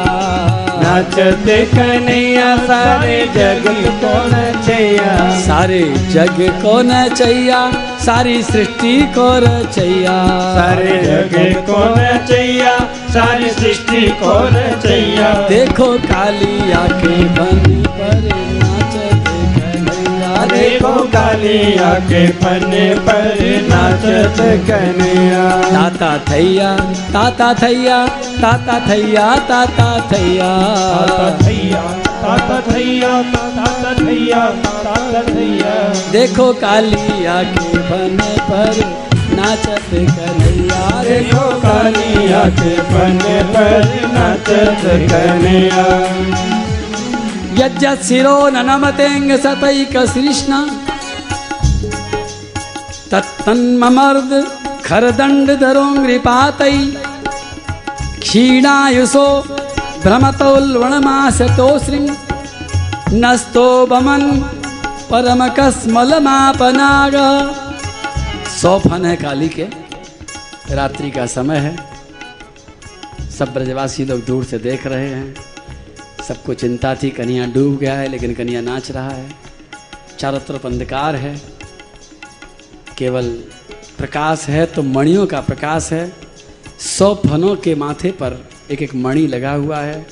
[0.84, 3.63] नाचत कन्हैया सारे जग
[4.04, 7.72] को नचैया। सारे जग को नचैया
[8.06, 10.17] सारी सृष्टि को रचैया।
[10.56, 12.78] सारे जग को नचैया
[13.10, 16.58] सारी सृष्टि को नचैया देखो काली
[17.02, 18.26] के बन पर
[18.60, 26.76] नाचत कन्हैया। देखो कालिया के पन्ने पर नाचत कन्हैया। ताता थैया
[27.13, 28.06] ताता थैया
[28.41, 31.82] ताता थैया ताता थैया। ताता थैया
[32.22, 33.12] ताता थैया
[33.58, 34.45] ताता थैया
[34.86, 35.76] ताता थैया।
[36.12, 38.17] देखो कालिया के बन
[38.50, 39.08] पर
[39.39, 45.86] नाचत कन्हैया देखो कालिया के पन्ने पर नाचत कन्हैया।
[47.60, 50.52] यज्ञ शिरो ननमतेंग सतैक कृष्ण।
[53.12, 54.32] तत्तन्ममर्द
[54.86, 56.78] खरदंड धरोङ्घ्रिपातै
[58.21, 59.28] क्षीणायुषो
[60.04, 61.69] भ्रमतोल्वणमासतो
[63.13, 64.23] नस्तो बमन
[65.12, 67.15] परमकस्मलमापनाग।
[68.62, 69.67] सौफन है काली के।
[70.72, 71.78] रात्रि का समय है।
[73.30, 75.36] सब ब्रजवासी लोग दूर से देख रहे हैं।
[76.28, 79.30] सबको चिंता थी, कन्या डूब गया है, लेकिन कन्या नाच रहा है।
[80.19, 81.41] चारों तरफ़ अंधकार है।
[82.98, 83.43] केवल
[83.98, 86.13] प्रकाश है तो मणियों का प्रकाश है।
[86.80, 90.08] सौ फनों के माथे पर एक एक मणि लगा हुआ है।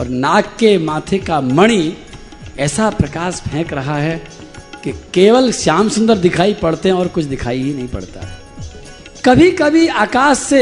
[0.00, 1.96] और नाग के माथे का मणि
[2.58, 4.45] ऐसा प्रकाश फेंक रहा है
[4.86, 8.36] कि केवल श्याम सुंदर दिखाई पड़ते हैं और कुछ दिखाई ही नहीं पड़ता है।
[9.24, 10.60] कभी कभी आकाश से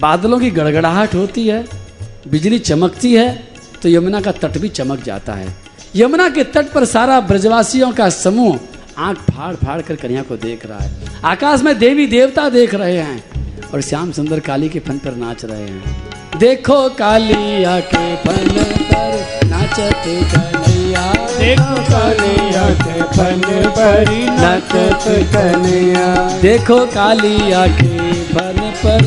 [0.00, 1.64] बादलों की गड़गड़ाहट होती है,
[2.28, 3.32] बिजली चमकती है
[3.82, 5.48] तो यमुना का तट भी चमक जाता है।
[5.96, 8.58] यमुना के तट पर सारा ब्रजवासियों का समूह
[8.98, 12.96] आँख फाड़ फाड़ कर कन्या को देख रहा है। आकाश में देवी देवता देख रहे
[12.98, 18.48] हैं और श्याम सुंदर काली के फन पर नाच रहे हैं। देखो कालिया के फन
[18.92, 20.63] पर नाचत
[21.38, 23.40] देखो कालिया के बन
[25.34, 26.06] कन्हैया
[26.42, 29.02] देखो कालिया के फन पर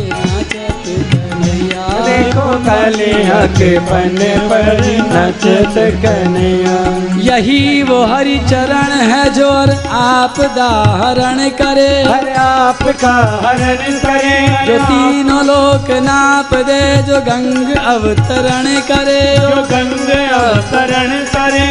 [2.17, 4.79] देखो कालिया के पन्ने पर
[5.13, 5.75] नाचत
[6.05, 6.77] कन्हैया।
[7.21, 13.13] यही वो हरि चरण है जो और आप दाहरण करे। हर आपका
[13.45, 21.67] हरण करे। जो तीनों लोक नाप दे जो गंग अवतरण करे। जो गंग अवतरण करे।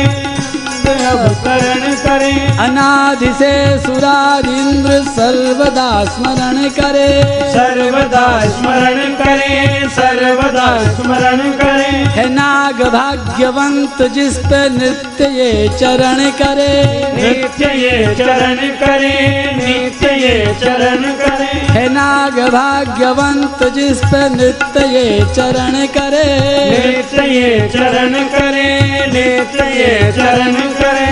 [1.06, 2.32] अवतरण करे
[2.64, 7.08] अनादि से सुरादिंद्र सर्वदा स्मरण करे।
[7.52, 16.72] सर्वदा स्मरण करे सर्वदा स्मरण करे। है नाग भाग्यवंत जिस पे नृत्य ये चरण करे।
[17.16, 19.14] नित्य ये चरण करे
[19.56, 26.26] नित्य ये चरण करे। है नाग भाग्यवंत जिस पे नृत्य ये चरण करे।
[26.70, 28.68] नित्य ये चरण करे
[29.12, 30.54] नित्य ये चरण
[30.86, 31.10] करे।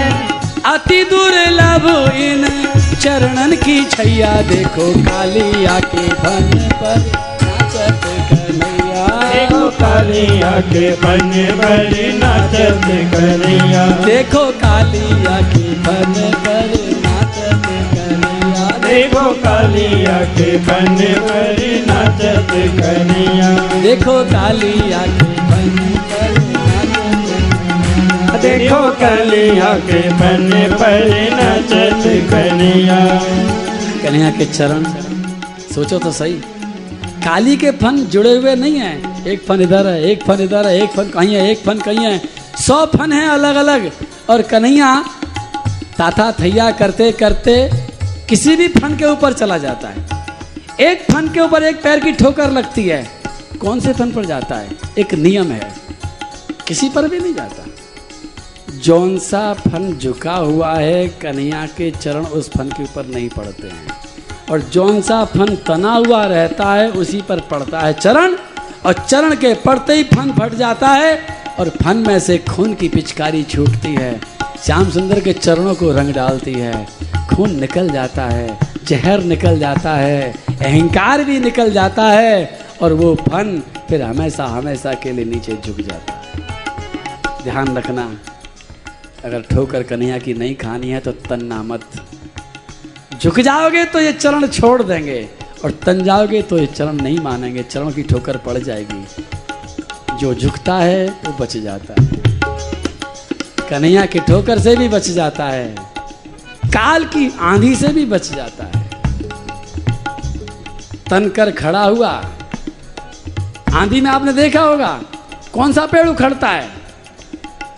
[0.66, 1.86] अति दुर्लभ
[2.18, 2.44] इन
[3.02, 7.00] चरणन की छैया। देखो कालिया के बन पर
[7.42, 16.72] नाचत कन्हैया। देखो कालिया के बने बड़े नाचत कन्हैया। देखो कालिया के बन पर
[17.04, 23.50] नाचत कन्हैया। देखो कालिया के बने बड़े नाचत कन्हैया।
[23.82, 25.68] देखो कालिया के बन
[26.08, 26.13] पर
[28.44, 32.98] देखो कालिया के बने बड़े नाचत कन्हैया
[34.02, 34.84] कन्हैया के चरण,
[35.74, 36.32] सोचो तो सही।
[37.24, 38.92] काली के फन जुड़े हुए नहीं है।
[39.26, 42.04] एक फन इधर है, एक फन इधर है, एक फन कहीं है, एक फन कहीं
[42.06, 42.20] है।
[42.60, 43.90] सौ फन है अलग अलग
[44.30, 44.94] और कन्हैया
[45.98, 47.56] ताथा थैया करते करते
[48.28, 50.06] किसी भी फन के ऊपर चला जाता है।
[50.80, 53.04] एक फन के ऊपर एक पैर की ठोकर लगती है।
[53.60, 54.68] कौन से फन पर जाता है?
[54.98, 55.72] एक नियम है।
[56.68, 57.63] किसी पर भी नहीं जाता।
[58.84, 63.68] जौन सा फन झुका हुआ है, कन्हैया के चरण उस फन के ऊपर नहीं पड़ते
[63.68, 63.86] हैं।
[64.50, 68.36] और जौन सा फन तना हुआ रहता है, उसी पर पड़ता है चरण,
[68.86, 71.18] और चरण के पड़ते ही फन फट जाता है,
[71.58, 74.20] और फन में से खून की पिचकारी छूटती है।
[74.64, 76.88] श्याम सुंदर के चरणों को रंग डालती है,
[77.34, 83.14] खून निकल जाता है, जहर निकल जाता है, अहंकार भी निकल जाता है, और वो
[83.14, 86.24] फन फिर हमेशा हमेशा के लिए नीचे झुक जाता है।
[87.44, 88.10] ध्यान रखना।
[89.24, 91.80] अगर ठोकर कन्हैया की नहीं खानी है तो तन्ना मत।
[93.22, 95.28] झुक जाओगे तो ये चरण छोड़ देंगे
[95.64, 99.06] और तन जाओगे तो ये चरण नहीं मानेंगे। चरणों की ठोकर पड़ जाएगी।
[100.18, 102.08] जो झुकता है, वो बच जाता है।
[103.70, 105.74] कन्हैया की ठोकर से भी बच जाता है।
[106.66, 108.88] काल की आंधी से भी बच जाता है।
[111.10, 112.10] तन कर खड़ा हुआ।
[113.74, 115.00] आंधी में आपने देखा होगा,
[115.52, 116.83] कौन सा पेड़ उखड़ता है?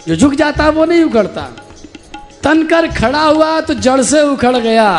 [0.08, 1.42] जो झुक जाता है वो नहीं उखड़ता।
[2.42, 4.90] तन कर खड़ा हुआ तो जड़ से उखड़ गया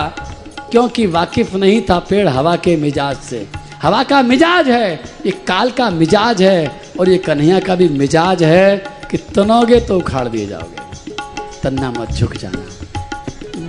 [0.72, 3.48] क्योंकि वाकिफ नहीं था पेड़ हवा के मिजाज से।
[3.82, 4.94] हवा का मिजाज है
[5.26, 8.78] ये काल का मिजाज है और ये कन्हैया का भी मिजाज है
[9.12, 11.16] कि तनोगे तो उखाड़ दिए जाओगे।
[11.64, 12.64] तन्ना मत झुक जाना।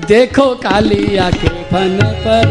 [0.07, 2.47] देखो कालिया के फन पर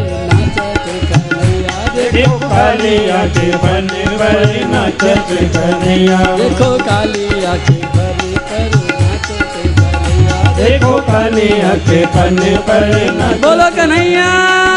[0.56, 4.36] कन्हैया देखो कालिया के बन पर
[4.70, 8.07] नाचत कन्हैया। देखो कालिया के फन
[10.58, 12.36] देखो कालिया के बन
[12.68, 12.86] पर
[13.42, 14.30] बोलो कन्हैया।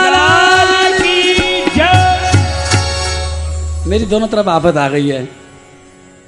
[0.09, 1.21] लाल की
[1.75, 2.31] जय।
[3.89, 5.21] मेरी दोनों तरफ़ आफत आ गई है।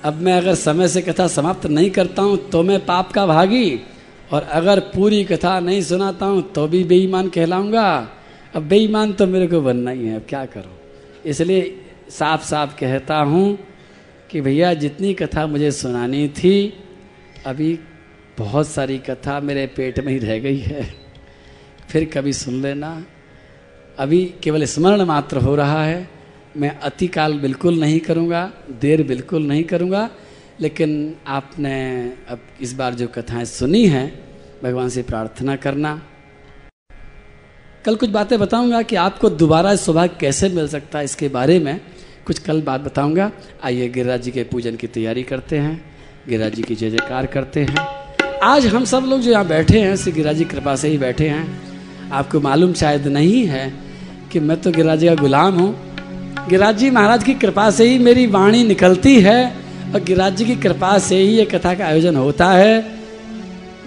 [0.04, 3.68] अब मैं अगर समय से कथा समाप्त नहीं करता हूँ तो मैं पाप का भागी।
[4.32, 7.88] और अगर पूरी कथा नहीं सुनाता हूँ तो भी बेईमान कहलाऊँगा।
[8.56, 10.76] अब बेईमान तो मेरे को बनना ही है अब क्या करूँ?
[11.26, 11.62] इसलिए
[12.10, 13.58] साफ़ साफ़ कहता हूँ
[14.30, 16.56] कि भैया जितनी कथा मुझे सुनानी थी
[17.46, 17.80] अभी
[18.38, 20.84] बहुत सारी कथा मेरे पेट में ही रह गई है।
[21.90, 23.06] फिर कभी सुन लेना।
[23.98, 26.08] अभी केवल स्मरण मात्र हो रहा है।
[26.58, 30.10] मैं अतिकाल बिल्कुल नहीं करूँगा, देर बिल्कुल नहीं करूँगा,
[30.62, 31.76] लेकिन आपने
[32.30, 34.08] अब इस बार जो कथाएँ सुनी हैं,
[34.64, 36.02] भगवान से प्रार्थना करना।
[37.86, 41.80] कल कुछ बातें बताऊँगा कि आपको दोबारा सौभाग्य कैसे मिल सकता है इसके बारे में।
[42.26, 43.32] कुछ कल बात बताऊँगा।
[43.64, 45.76] आइए गिरिराज जी के पूजन की तैयारी करते हैं।
[46.28, 48.03] गिरिराज जी की जय जयकार करते हैं।
[48.44, 51.28] आज हम सब लोग जो यहाँ बैठे हैं, श्री गिरिराज जी कृपा से ही बैठे
[51.28, 53.62] हैं। आपको मालूम शायद नहीं है
[54.32, 57.98] कि मैं तो गिरिराज जी का गुलाम हूँ। गिरिराज जी महाराज की कृपा से ही
[58.00, 59.46] मेरी वाणी निकलती है
[59.94, 62.74] और गिरिराज जी की कृपा से ही ये कथा का आयोजन होता है।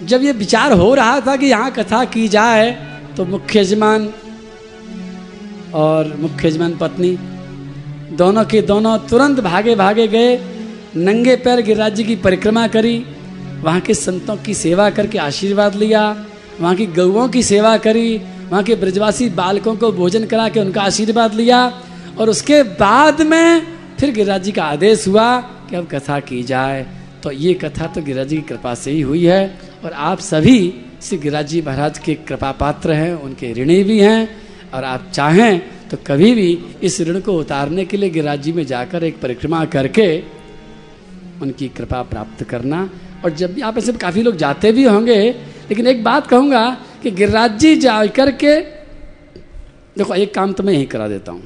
[0.03, 2.71] जब ये विचार हो रहा था कि यहाँ कथा की जाए
[3.17, 4.09] तो मुख्य यजमान
[5.75, 7.15] और मुख्य यजमान पत्नी
[8.13, 10.35] दोनों के दोनों तुरंत भागे भागे गए।
[10.97, 12.95] नंगे पैर गिरिराज जी की परिक्रमा करी।
[13.57, 16.03] वहाँ के संतों की सेवा करके आशीर्वाद लिया,
[16.61, 18.17] वहाँ की गौओं की सेवा करी,
[18.49, 21.65] वहाँ के ब्रजवासी बालकों को भोजन करा के उनका आशीर्वाद लिया
[22.17, 23.61] और उसके बाद में
[23.99, 25.39] फिर गिरिराज जी का आदेश हुआ
[25.69, 26.85] कि अब कथा की जाए।
[27.23, 30.59] तो ये कथा तो गिरिराज जी की कृपा से ही हुई है और आप सभी
[31.01, 34.29] श्री गिरिराज जी महाराज के कृपा पात्र हैं, उनके ऋणी भी हैं
[34.73, 36.47] और आप चाहें तो कभी भी
[36.83, 40.07] इस ऋण को उतारने के लिए गिरिराज जी में जाकर एक परिक्रमा करके
[41.41, 42.89] उनकी कृपा प्राप्त करना।
[43.23, 45.29] और जब भी आप ऐसे काफ़ी लोग जाते भी होंगे,
[45.69, 48.61] लेकिन एक बात कहूँगा कि गिरिराज जी जा करके,
[49.97, 51.43] देखो, एक काम तो मैं यही करा देता हूँ।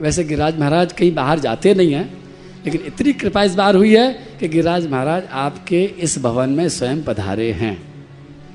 [0.00, 2.18] वैसे गिरिराज महाराज कहीं बाहर जाते नहीं हैं,
[2.64, 7.02] लेकिन इतनी कृपा इस बार हुई है कि गिरिराज महाराज आपके इस भवन में स्वयं
[7.02, 7.74] पधारे हैं।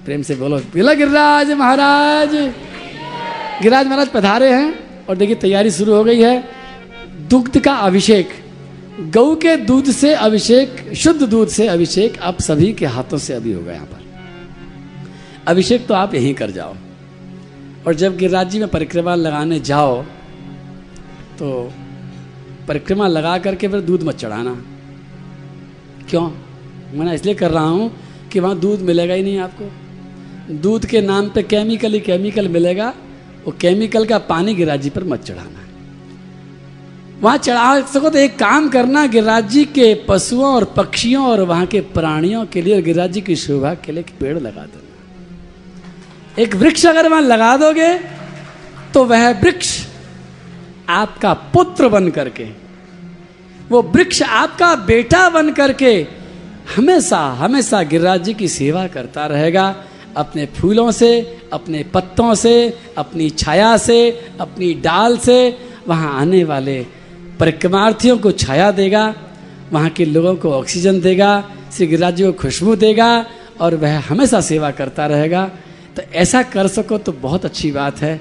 [0.06, 2.36] प्रेम से बोलो, बोला, गिरिराज महाराज!
[3.62, 6.44] गिरिराज महाराज पधारे हैं, और देखिए, तैयारी शुरू हो गई है।
[7.30, 8.43] दुग्ध का अभिषेक।
[8.94, 13.52] गऊ के दूध से अभिषेक, शुद्ध दूध से अभिषेक आप सभी के हाथों से अभी
[13.54, 14.02] होगा यहाँ पर।
[15.48, 16.76] अभिषेक तो आप यहीं कर जाओ।
[17.88, 20.02] और जब गिरिराज जी में परिक्रमा लगाने जाओ
[21.40, 21.72] तो
[22.68, 24.54] परिक्रमा लगा करके फिर दूध मत चढ़ाना।
[26.10, 26.30] क्यों?
[26.94, 27.92] मैं इसलिए कर रहा हूँ
[28.32, 32.94] कि वहाँ दूध मिलेगा ही नहीं आपको। दूध के नाम पे केमिकल ही केमिकल मिलेगा,
[33.46, 35.63] वो केमिकल का पानी गिराजी पर मत चढ़ाना।
[37.22, 41.66] वहाँ चढ़ा सको तो एक काम करना गिरिराज जी के पशुओं और पक्षियों और वहाँ
[41.66, 46.86] के प्राणियों के लिए गिरिराज जी की शोभा के लिए पेड़ लगा देना एक वृक्ष
[46.86, 47.94] अगर वहाँ लगा दोगे
[48.94, 49.70] तो वह वृक्ष
[50.90, 52.44] आपका पुत्र बन करके,
[53.70, 55.92] वो वृक्ष आपका बेटा बन करके
[56.76, 59.76] हमेशा हमेशा गिरिराज जी की सेवा करता रहेगा।
[60.18, 62.56] अपने फूलों से, अपने पत्तों से,
[62.98, 63.98] अपनी छाया से,
[64.40, 65.38] अपनी डाल से
[65.88, 66.86] वहाँ आने वाले
[67.44, 69.04] परिक्रमार्थियों को छाया देगा
[69.72, 71.32] वहाँ के लोगों को ऑक्सीजन देगा
[71.74, 73.08] श्री गिरिराज जी को खुशबू देगा
[73.60, 75.44] और वह हमेशा सेवा करता रहेगा।
[75.96, 78.14] तो ऐसा कर सको तो बहुत अच्छी बात है।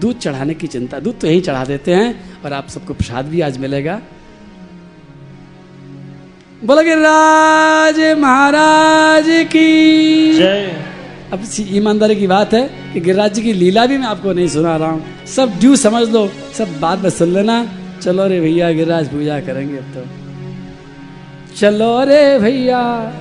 [0.00, 3.40] दूध चढ़ाने की चिंता दूध तो यही चढ़ा देते हैं और आप सबको प्रसाद भी
[3.40, 4.00] आज मिलेगा।
[6.62, 10.62] बोलो गिरिराज महाराज की। जय।
[11.32, 12.62] अब ईमानदारी की बात है
[12.92, 16.08] कि गिरिराज जी की लीला भी मैं आपको नहीं सुना रहा हूँ। सब ड्यू समझ
[16.08, 16.26] लो
[16.58, 17.60] सब बाद में सुन लेना।
[18.02, 20.02] चलो रे भैया गिरिराज पूजा करेंगे अब तो।
[21.56, 23.12] चलो रे भैया।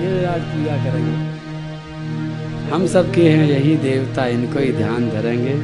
[0.00, 1.30] गिरिराज पूजा करेंगे।
[2.70, 5.54] हम सब के हैं यही देवता, इनको ही ध्यान धरेंगे।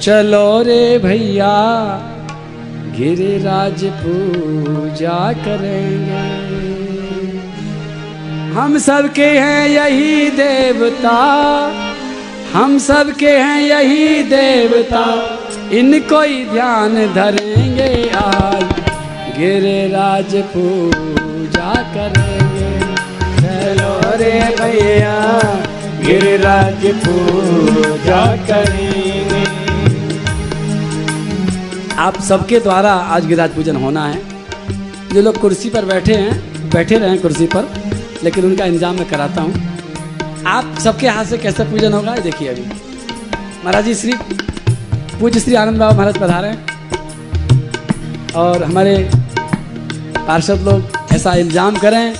[0.00, 1.54] चलो रे भैया
[2.96, 6.26] गिरिराज पूजा करेंगे।
[8.52, 11.16] हम सब के हैं यही देवता,
[12.52, 15.04] हम सब के हैं यही देवता
[15.72, 18.64] इनको ही ध्यान धरेंगे आज।
[19.38, 22.70] गिरिराज पूजा करेंगे।
[23.40, 25.18] चलो रे भैया
[26.06, 29.07] गिरिराज पूजा करेंगे।
[31.98, 34.18] आप सबके द्वारा आज गिरिराज पूजन होना है।
[35.08, 37.68] जो लोग कुर्सी पर बैठे हैं, बैठे रहे कुर्सी पर,
[38.24, 42.62] लेकिन उनका इंतज़ाम मैं कराता हूँ। आप सबके हाथ से कैसे पूजन होगा देखिए अभी।
[42.62, 44.12] महाराज जी, श्री
[45.20, 46.58] पूज्य श्री आनंद बाबा महाराज पधारे। हैं
[48.36, 48.96] और हमारे
[50.18, 52.14] पार्षद लोग ऐसा इंतज़ाम करें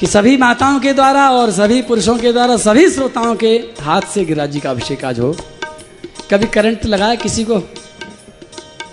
[0.00, 4.24] कि सभी माताओं के द्वारा और सभी पुरुषों के द्वारा, सभी श्रोताओं के हाथ से
[4.24, 5.36] गिरिराज जी का अभिषेक आज हो।
[6.30, 7.62] कभी करंट लगाया किसी को?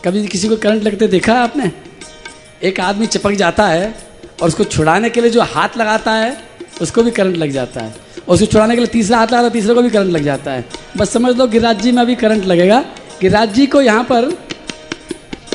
[0.05, 1.71] कभी किसी को करंट लगते देखा है आपने?
[2.63, 3.95] एक आदमी चिपक जाता है
[4.41, 6.37] और उसको छुड़ाने के लिए जो हाथ लगाता है,
[6.81, 7.93] उसको भी करंट लग जाता है।
[8.27, 10.51] और उसको छुड़ाने के लिए तीसरा हाथ लगाता है, तीसरे को भी करंट लग जाता
[10.51, 10.65] है।
[10.97, 12.79] बस समझ लो, गिरिराज जी में अभी करंट लगेगा।
[13.21, 14.37] गिरिराज जी को यहाँ पर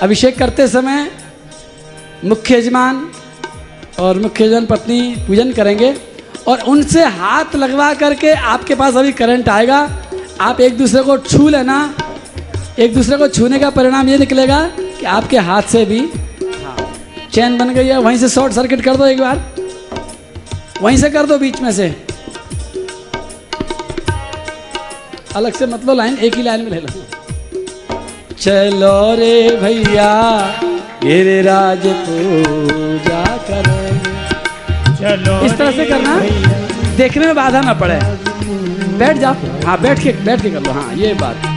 [0.03, 1.11] अभिषेक करते समय
[2.25, 3.07] मुख्य यजमान
[4.01, 5.95] और मुख्य यजमान पत्नी पूजन करेंगे
[6.49, 9.89] और उनसे हाथ लगवा करके आपके पास अभी करंट आएगा।
[10.41, 11.95] आप एक दूसरे को छू लेना।
[12.79, 16.01] एक दूसरे को छूने का परिणाम ये निकलेगा कि आपके हाथ से भी
[17.33, 19.41] चैन बन गई है वहीं से शॉर्ट सर्किट कर दो एक बार।
[20.83, 21.89] वहीं से कर दो बीच में से।
[25.37, 27.03] अलग से मतलब लाइन एक ही लाइन में ले लो।
[28.35, 30.13] चलो रे भैया
[31.03, 34.15] गिरिराज पूजा करेंगे
[34.97, 36.19] चलो इस तरह से करना
[36.97, 38.01] देखने में बाधा ना पड़े।
[38.99, 39.35] बैठ जाओ।
[39.67, 41.55] हाँ बैठ के बैठ के कर लो। हाँ ये बात।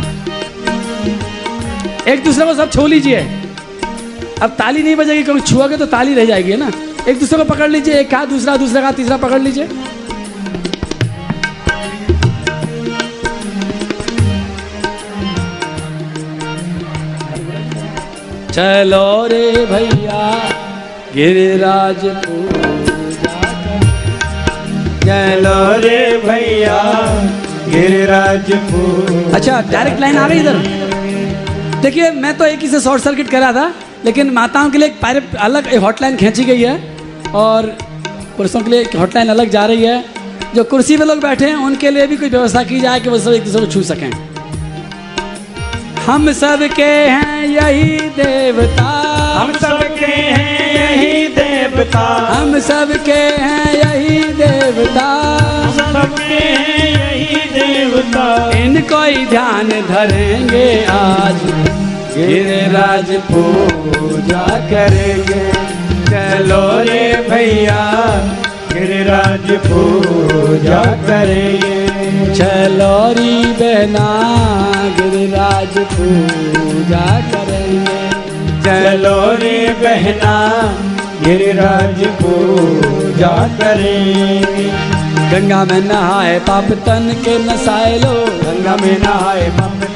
[2.08, 3.20] एक दूसरे को सब छू लीजिए।
[4.42, 6.72] अब ताली नहीं बजेगी, क्योंकि छुओगे तो ताली रह जाएगी ना?
[7.08, 9.68] एक दूसरे को पकड़ लीजिए, एक हाथ, दूसरा दूसरा हाथ, तीसरा पकड़ लीजिए।
[18.52, 20.22] चलो रे भैया,
[21.16, 22.02] गिरिराज
[25.04, 26.80] चलो रे भैया,
[27.70, 28.52] गिरिराज
[29.36, 30.58] अच्छा डायरेक्ट लाइन आ गई इधर?
[31.82, 33.72] देखिए मैं तो एक ही से शॉर्ट सर्किट करा था
[34.06, 36.74] लेकिन माताओं के लिए एक अलग एक हॉटलाइन खींची गई है
[37.36, 37.66] और
[38.38, 40.04] पुरुषों के लिए एक हॉटलाइन अलग जा रही है।
[40.56, 43.20] जो कुर्सी पे लोग बैठे हैं उनके लिए भी कोई व्यवस्था की जाए कि वो
[43.20, 44.12] सब एक दूसरे को छू सकें।
[46.06, 48.84] हम सब के हैं यही देवता।
[49.40, 55.29] हम सबके हैं यही देवता। हम सब के हैं यही देवता।
[58.80, 61.42] ही ध्यान धरेंगे आज।
[62.18, 65.52] गिरिराज पूजा करेंगे।
[66.06, 67.82] चलो रे भैया
[68.74, 71.86] गिरिराज पूजा करेंगे।
[72.34, 74.08] चलो री बहना
[75.00, 78.10] गिरिराज पूजा करेंगे।
[78.64, 80.64] चलो रे बहना
[81.26, 84.99] गिरिराज पूजा करेंगे।
[85.32, 88.14] गंगा में नहाए पाप तन के नसाए लो
[88.44, 89.89] गंगा में नहाए पाप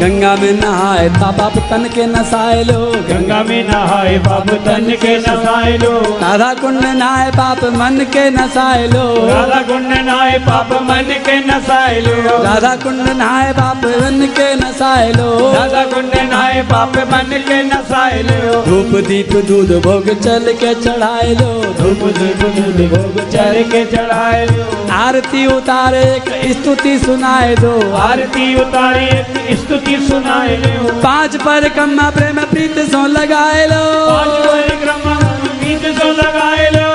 [0.00, 5.18] गंगा में नहाए ता पाप तन के नसाए लो। गंगा में नहाए पाप तन के
[5.18, 11.14] नहाय लो। राधा कुंड नहाए पाप मन के नसाए लो। राधा कुंड नहाए पाप मन
[11.26, 16.96] के नसाय लो। राधा कुंड नहाए पाप मन के नसाए लो। राधा कुंड नहाए पाप
[16.96, 22.90] मन के नसाय लो। धूप दीप दूध भोग चल के चढ़ाए लो। धूप धूप दूध
[22.90, 30.56] भोग चल के चढ़ाए लो। आरती उतारे एक स्तुति सुनाए दो। आरती उतारे स्तुति सुनाए
[30.56, 35.14] लो। पाँच पर कम्मा प्रेम प्रीत सो लगाए लो। पाँच परिक्रमा
[35.62, 36.88] गीत सो लगाए लो।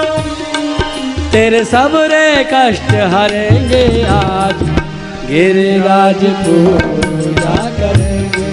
[1.32, 4.64] तेरे सब रे कष्ट हरेंगे आज।
[5.28, 8.51] गिरिराज पूजा करेंगे।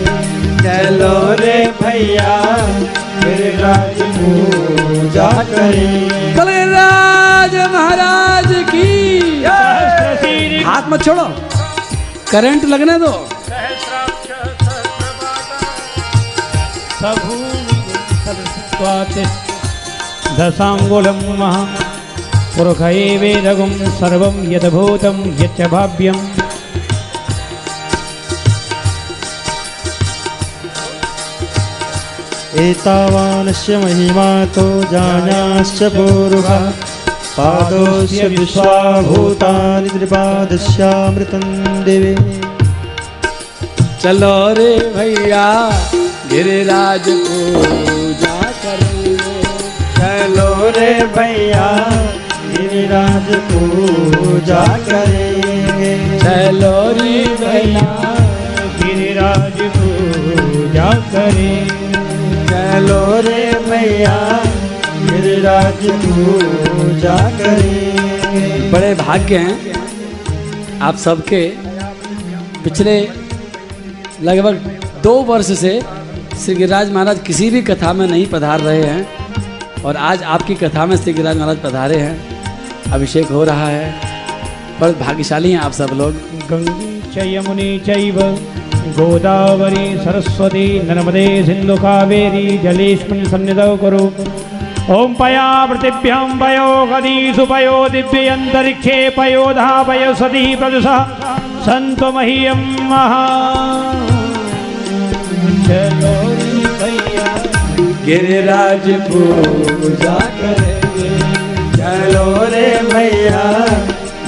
[0.63, 2.39] चलो रे भैया
[3.25, 8.89] गिरिराज पूजा करेंगे। बलराज महाराज की।
[10.65, 11.29] हाथ मत छोड़ो।
[12.33, 13.13] करंट लगने दो।
[20.39, 21.63] दशाङ्गुलं महा
[22.55, 26.23] पुरुखै वेदगुं सर्वं यद्भूतं यच्च भाव्यम्
[32.67, 36.90] एतावानस्य महिमा तो जानाश्च पूर्वः
[37.37, 41.45] पादोऽस्य विश्वाभूतानि त्रिपादस्यामृतं
[41.85, 42.15] दिवे
[44.03, 45.47] चलो रे भैया
[46.31, 49.37] गिरिराज पूजा करेंगे।
[49.99, 51.67] चलो रे भैया
[52.53, 55.93] गिरिराज पूजा करेंगे।
[56.25, 57.89] चलो रे भैया
[58.81, 61.59] गिरिराज पूजा करें
[62.51, 64.17] चलो रे भैया
[65.41, 71.41] गिरिराज गिरिराज पूजा करेंगे बड़े भाग्य हैं आप सबके।
[72.65, 72.97] पिछले
[74.23, 74.55] लगभग
[75.03, 75.73] दो वर्ष से
[76.41, 80.87] श्री गिरिराज महाराज किसी भी कथा में नहीं पधार रहे हैं और आज आपकी कथा
[80.87, 83.95] में श्री गिरिराज महाराज पधारे हैं। अभिषेक हो रहा है।
[84.81, 86.13] बड़े भाग्यशाली हैं आप सब लोग।
[86.51, 88.21] गंगी च यमुनी चैव
[88.99, 94.05] गोदावरी सरस्वती नर्मदे सिन्धु कावेरी जलेस्मिन् सन्निधौ कुरु।
[94.93, 101.13] ॐ पया पृथिभ्यां पयो गदीषु पयो दिव्यन्तरिक्षे पयोधा पयसति प्रदुषः।
[101.67, 103.27] सन्तु मह्यं महा
[108.07, 111.11] गिरिराज पूजा करेंगे।
[111.77, 113.45] चलो रे भैया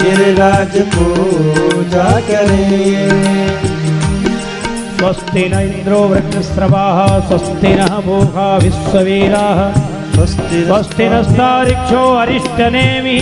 [0.03, 3.49] गिरिराज पूजा करेंगे।
[4.99, 9.61] स्वस्ति न इन्द्रो वृक्षस्रवाः स्वस्ति नः भूखा विश्ववीराः।
[10.15, 13.19] स्वस्ति स्वस्ति नस्तारिक्षो अरिष्टनेमि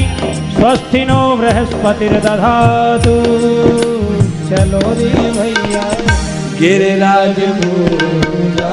[0.56, 3.14] स्वस्ति नो बृहस्पतिर्दधातु।
[4.50, 5.84] चलो रे भैया।
[6.60, 8.72] गिरिराज पूजा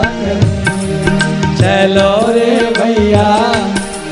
[1.60, 3.28] चलो रे भैया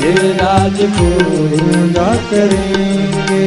[0.02, 3.46] गिरिराज पूजा करेंगे।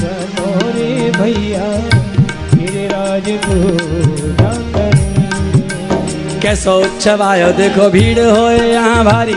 [0.00, 1.68] चलो रे भैया
[2.54, 4.17] गिरिराज पूजा
[6.48, 6.74] कैसो
[7.22, 9.32] आयो देखो भीड़ होए यहाँ भारी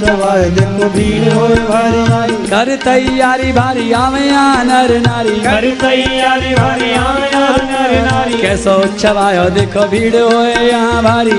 [0.00, 6.54] जवाए देखो भीड़ हो भारी भारी। कर तैयारी भारी आवे यहाँ नर नारी। कर तैयारी
[6.54, 8.76] भारी आया नर नारी। कैसो
[9.18, 11.34] आयो देखो भीड़ होए यहाँ भारी।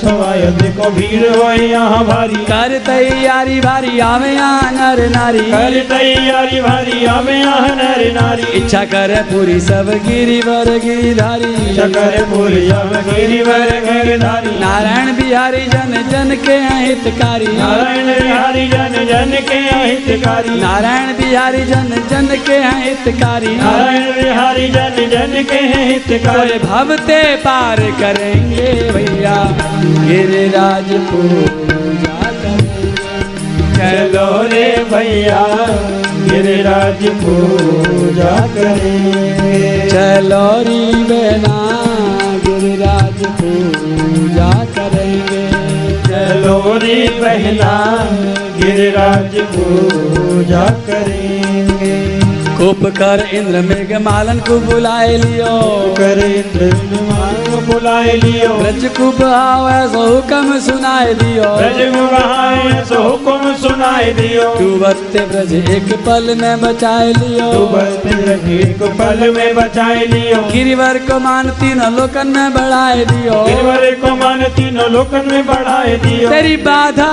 [0.00, 6.60] सवाय देखो भीड़ हो यहाँ भारी। कर तैयारी भारी आवे यहाँ नर नारी। कर तैयारी
[6.60, 13.70] भारी आवे यहाँ नर नारी। इच्छा करे पूरी सब गिरी गिरिवर गिरिधारी शकर पूरिया गिरिवर
[13.84, 21.64] गिरधारी नारायण बिहारी जन जन के हितकारी। नारायण बिहारी जन जन के हितकारी। नारायण बिहारी
[21.64, 29.36] जन जन के हितकारी। नारायण बिहारी जन जन के हितकारी। भवते पार करेंगे भैया
[30.06, 32.16] गिरिराज पूजा
[33.78, 35.42] चलो रे भैया
[36.28, 41.56] गिरिराज पूजा करेंगे चलो री बेना
[47.20, 47.72] बहना
[48.58, 51.77] गिरिराज पूजा करेंगे
[52.58, 55.50] कुप कर इंद्र मेघ मालन को बुलाए लियो।
[55.98, 56.70] कर इंद्र
[57.50, 58.86] को बुलाए लियो। ब्रज
[59.24, 66.60] आवे सो हुक्म सुनाए दियो। ब्रज सो हुक्म सुनाए दियो। डूबते ब्रज एक पल में
[66.60, 67.50] बचाए लियो।
[68.58, 74.14] एक पल में बचाए लियो। गिरिवर को मान तीनों लोकन में बढ़ाए दियो। गिरवर को
[74.16, 77.12] मान तीनों लोकन में बढ़ाए दियो। तेरी बाधा।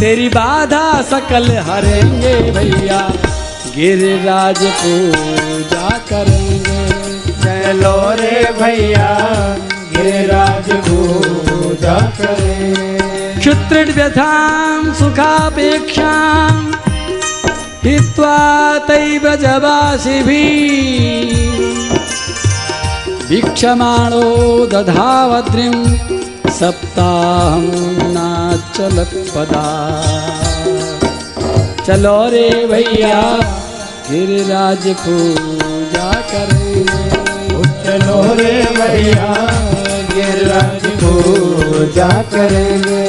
[0.00, 3.00] तेरी बाधा सकल हरेंगे भैया।
[3.74, 6.78] गिरिराज पूजा करेंगे।
[7.42, 9.10] चलो रे भैया
[9.92, 16.50] गिरिराज पूजा करेंगे। क्षुत्र व्यथां सुखापेक्षां
[17.84, 18.38] हित्वा
[18.88, 19.28] तैव
[23.30, 24.26] वीक्षमाणो
[24.66, 25.76] दधावद्रिं
[26.50, 27.64] सप्ताहं
[28.50, 29.64] नाचलत्पदा
[31.86, 33.20] चलो रे भैया
[34.08, 37.04] गिरिराज पूजा करेंगे
[37.84, 39.28] चलो रे भैया
[40.14, 43.02] गिरिराज पूजा करेंगे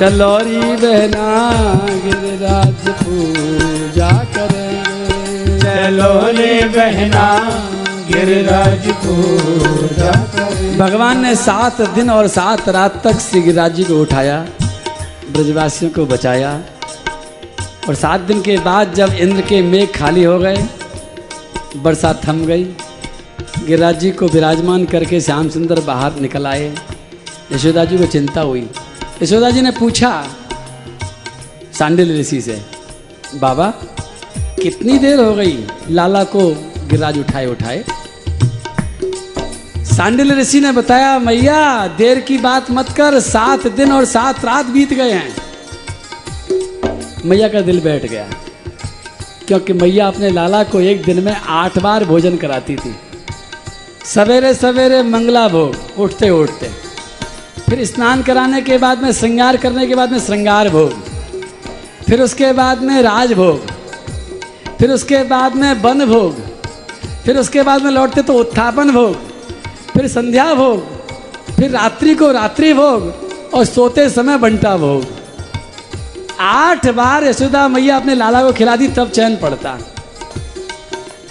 [0.00, 1.28] चलो री बहना
[2.06, 7.26] गिरिराज पूजा करेंगे चलो रे बहना
[8.12, 14.46] गिरिराज करेंगे भगवान ने सात दिन और सात रात तक श्री गिरिराज जी को उठाया,
[15.32, 16.62] ब्रजवासियों को बचाया।
[17.88, 20.68] और सात दिन के बाद जब इंद्र के मेघ खाली हो गए,
[21.76, 22.64] बरसात थम गई,
[23.58, 26.74] गिरिराज जी को विराजमान करके श्याम सुंदर बाहर निकल आए।
[27.52, 28.70] यशोदा जी को चिंता हुई।
[29.22, 30.26] यशोदा जी ने पूछा,
[31.78, 32.62] सांडिल ऋषि से,
[33.34, 33.72] बाबा,
[34.62, 35.66] कितनी देर हो गई?
[35.90, 37.84] लाला को गिरिराज उठाए उठाए।
[39.88, 44.66] सांडिल ऋषि ने बताया, मैया, देर की बात मत कर, सात दिन और सात रात
[44.66, 45.34] बीत गए हैं।
[47.24, 48.26] मैया का दिल बैठ गया,
[49.48, 52.94] क्योंकि मैया अपने लाला को एक दिन में आठ बार भोजन कराती थी।
[54.06, 56.70] सवेरे सवेरे मंगला भोग, उठते उठते।
[57.68, 60.92] फिर स्नान कराने के बाद में, श्रृंगार करने के बाद में श्रृंगार भोग।
[62.06, 63.66] फिर उसके बाद में राजभोग
[64.78, 66.36] फिर उसके बाद में वन भोग।
[67.28, 69.14] फिर उसके बाद में लौटते तो उत्थापन भोग,
[69.88, 70.84] फिर संध्या भोग,
[71.56, 75.04] फिर रात्रि को रात्रि भोग और सोते समय बंटा भोग।
[76.40, 79.78] आठ बार यशोदा मैया अपने लाला को खिला दी, तब चैन पड़ता।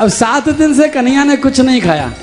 [0.02, 2.14] अब सात दिन से कन्हैया ने कुछ नहीं खाया।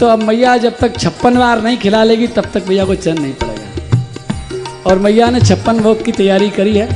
[0.00, 3.22] तो अब मैया जब तक छप्पन बार नहीं खिला लेगी, तब तक मैया को चैन
[3.22, 6.88] नहीं पड़ेगा। और मैया ने छप्पन भोग की तैयारी करी है।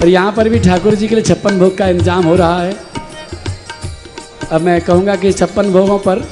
[0.00, 2.89] और यहाँ पर भी ठाकुर जी के लिए छप्पन भोग का इंतज़ाम हो रहा है।
[4.52, 6.22] अब मैं कहूँगा कि छप्पन भोगों पर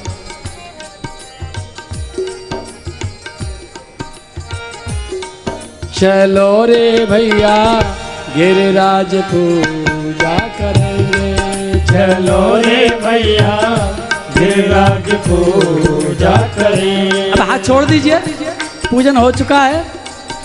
[5.93, 7.55] चलो रे भैया,
[8.35, 13.55] गिरिराज पूजा करेंगे। चलो रे भैया,
[14.37, 18.19] गिरिराज पूजा करें अब हाथ छोड़ दीजिए,
[18.89, 19.83] पूजन हो चुका है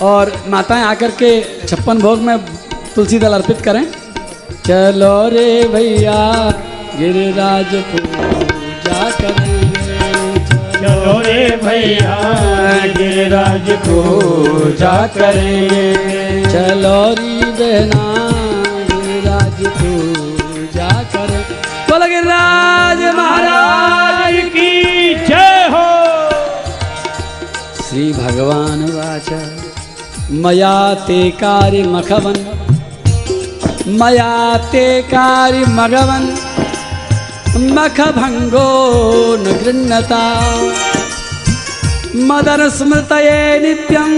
[0.03, 2.39] और माताएँ आकर के छप्पन भोग में
[2.95, 3.85] तुलसी दल अर्पित करें।
[4.67, 6.21] चलो रे भैया
[6.99, 9.97] गिरिराज पूजा करेंगे।
[10.75, 12.17] चलो रे भैया
[12.97, 15.87] गिरिराज पूजा करेंगे।
[16.45, 18.05] चलो री बहना
[18.91, 21.43] गिरिराज पूजा करें।
[21.91, 24.71] बोलो गिरिराज महाराज की
[25.27, 25.87] जय हो।
[27.83, 29.29] श्री भगवान वाच
[30.45, 32.39] मया ते कार्य मखवन।
[34.01, 34.35] मया
[34.73, 36.35] ते कार्य मघवन
[37.57, 38.69] मखभंगो
[39.37, 40.55] न गृह्णता।
[42.17, 44.11] मदन स्मृतये नित्यं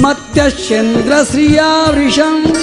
[0.00, 2.62] मत्यश्चन्द्र श्रियावृशं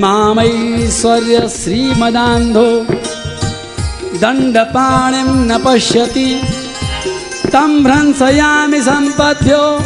[0.00, 2.86] मामैश्वर्य श्रीमदान्धो
[4.18, 6.42] दण्डपाणिं न पश्यति।
[7.46, 9.84] तं भ्रंसयामि सम्पद्यो।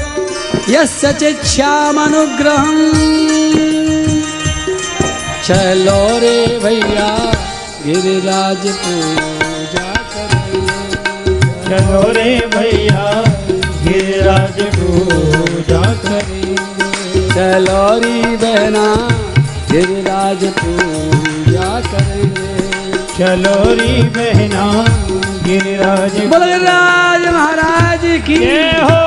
[0.73, 2.93] यस्य चिच्छामनुग्रहम्
[5.45, 7.42] चलो रे भैया।
[7.85, 10.83] गिरिराज पूजा करेंगे
[11.69, 13.07] चलो रे भैया
[13.87, 16.57] गिरिराज पूजा करेंगे
[17.35, 18.87] चलो री बहना
[19.73, 22.51] गिरिराज पूजा करेंगे
[23.19, 24.67] चलो री बहना
[25.49, 28.39] गिरिराज बोलो गिरिराज महाराज की
[28.91, 29.01] हो।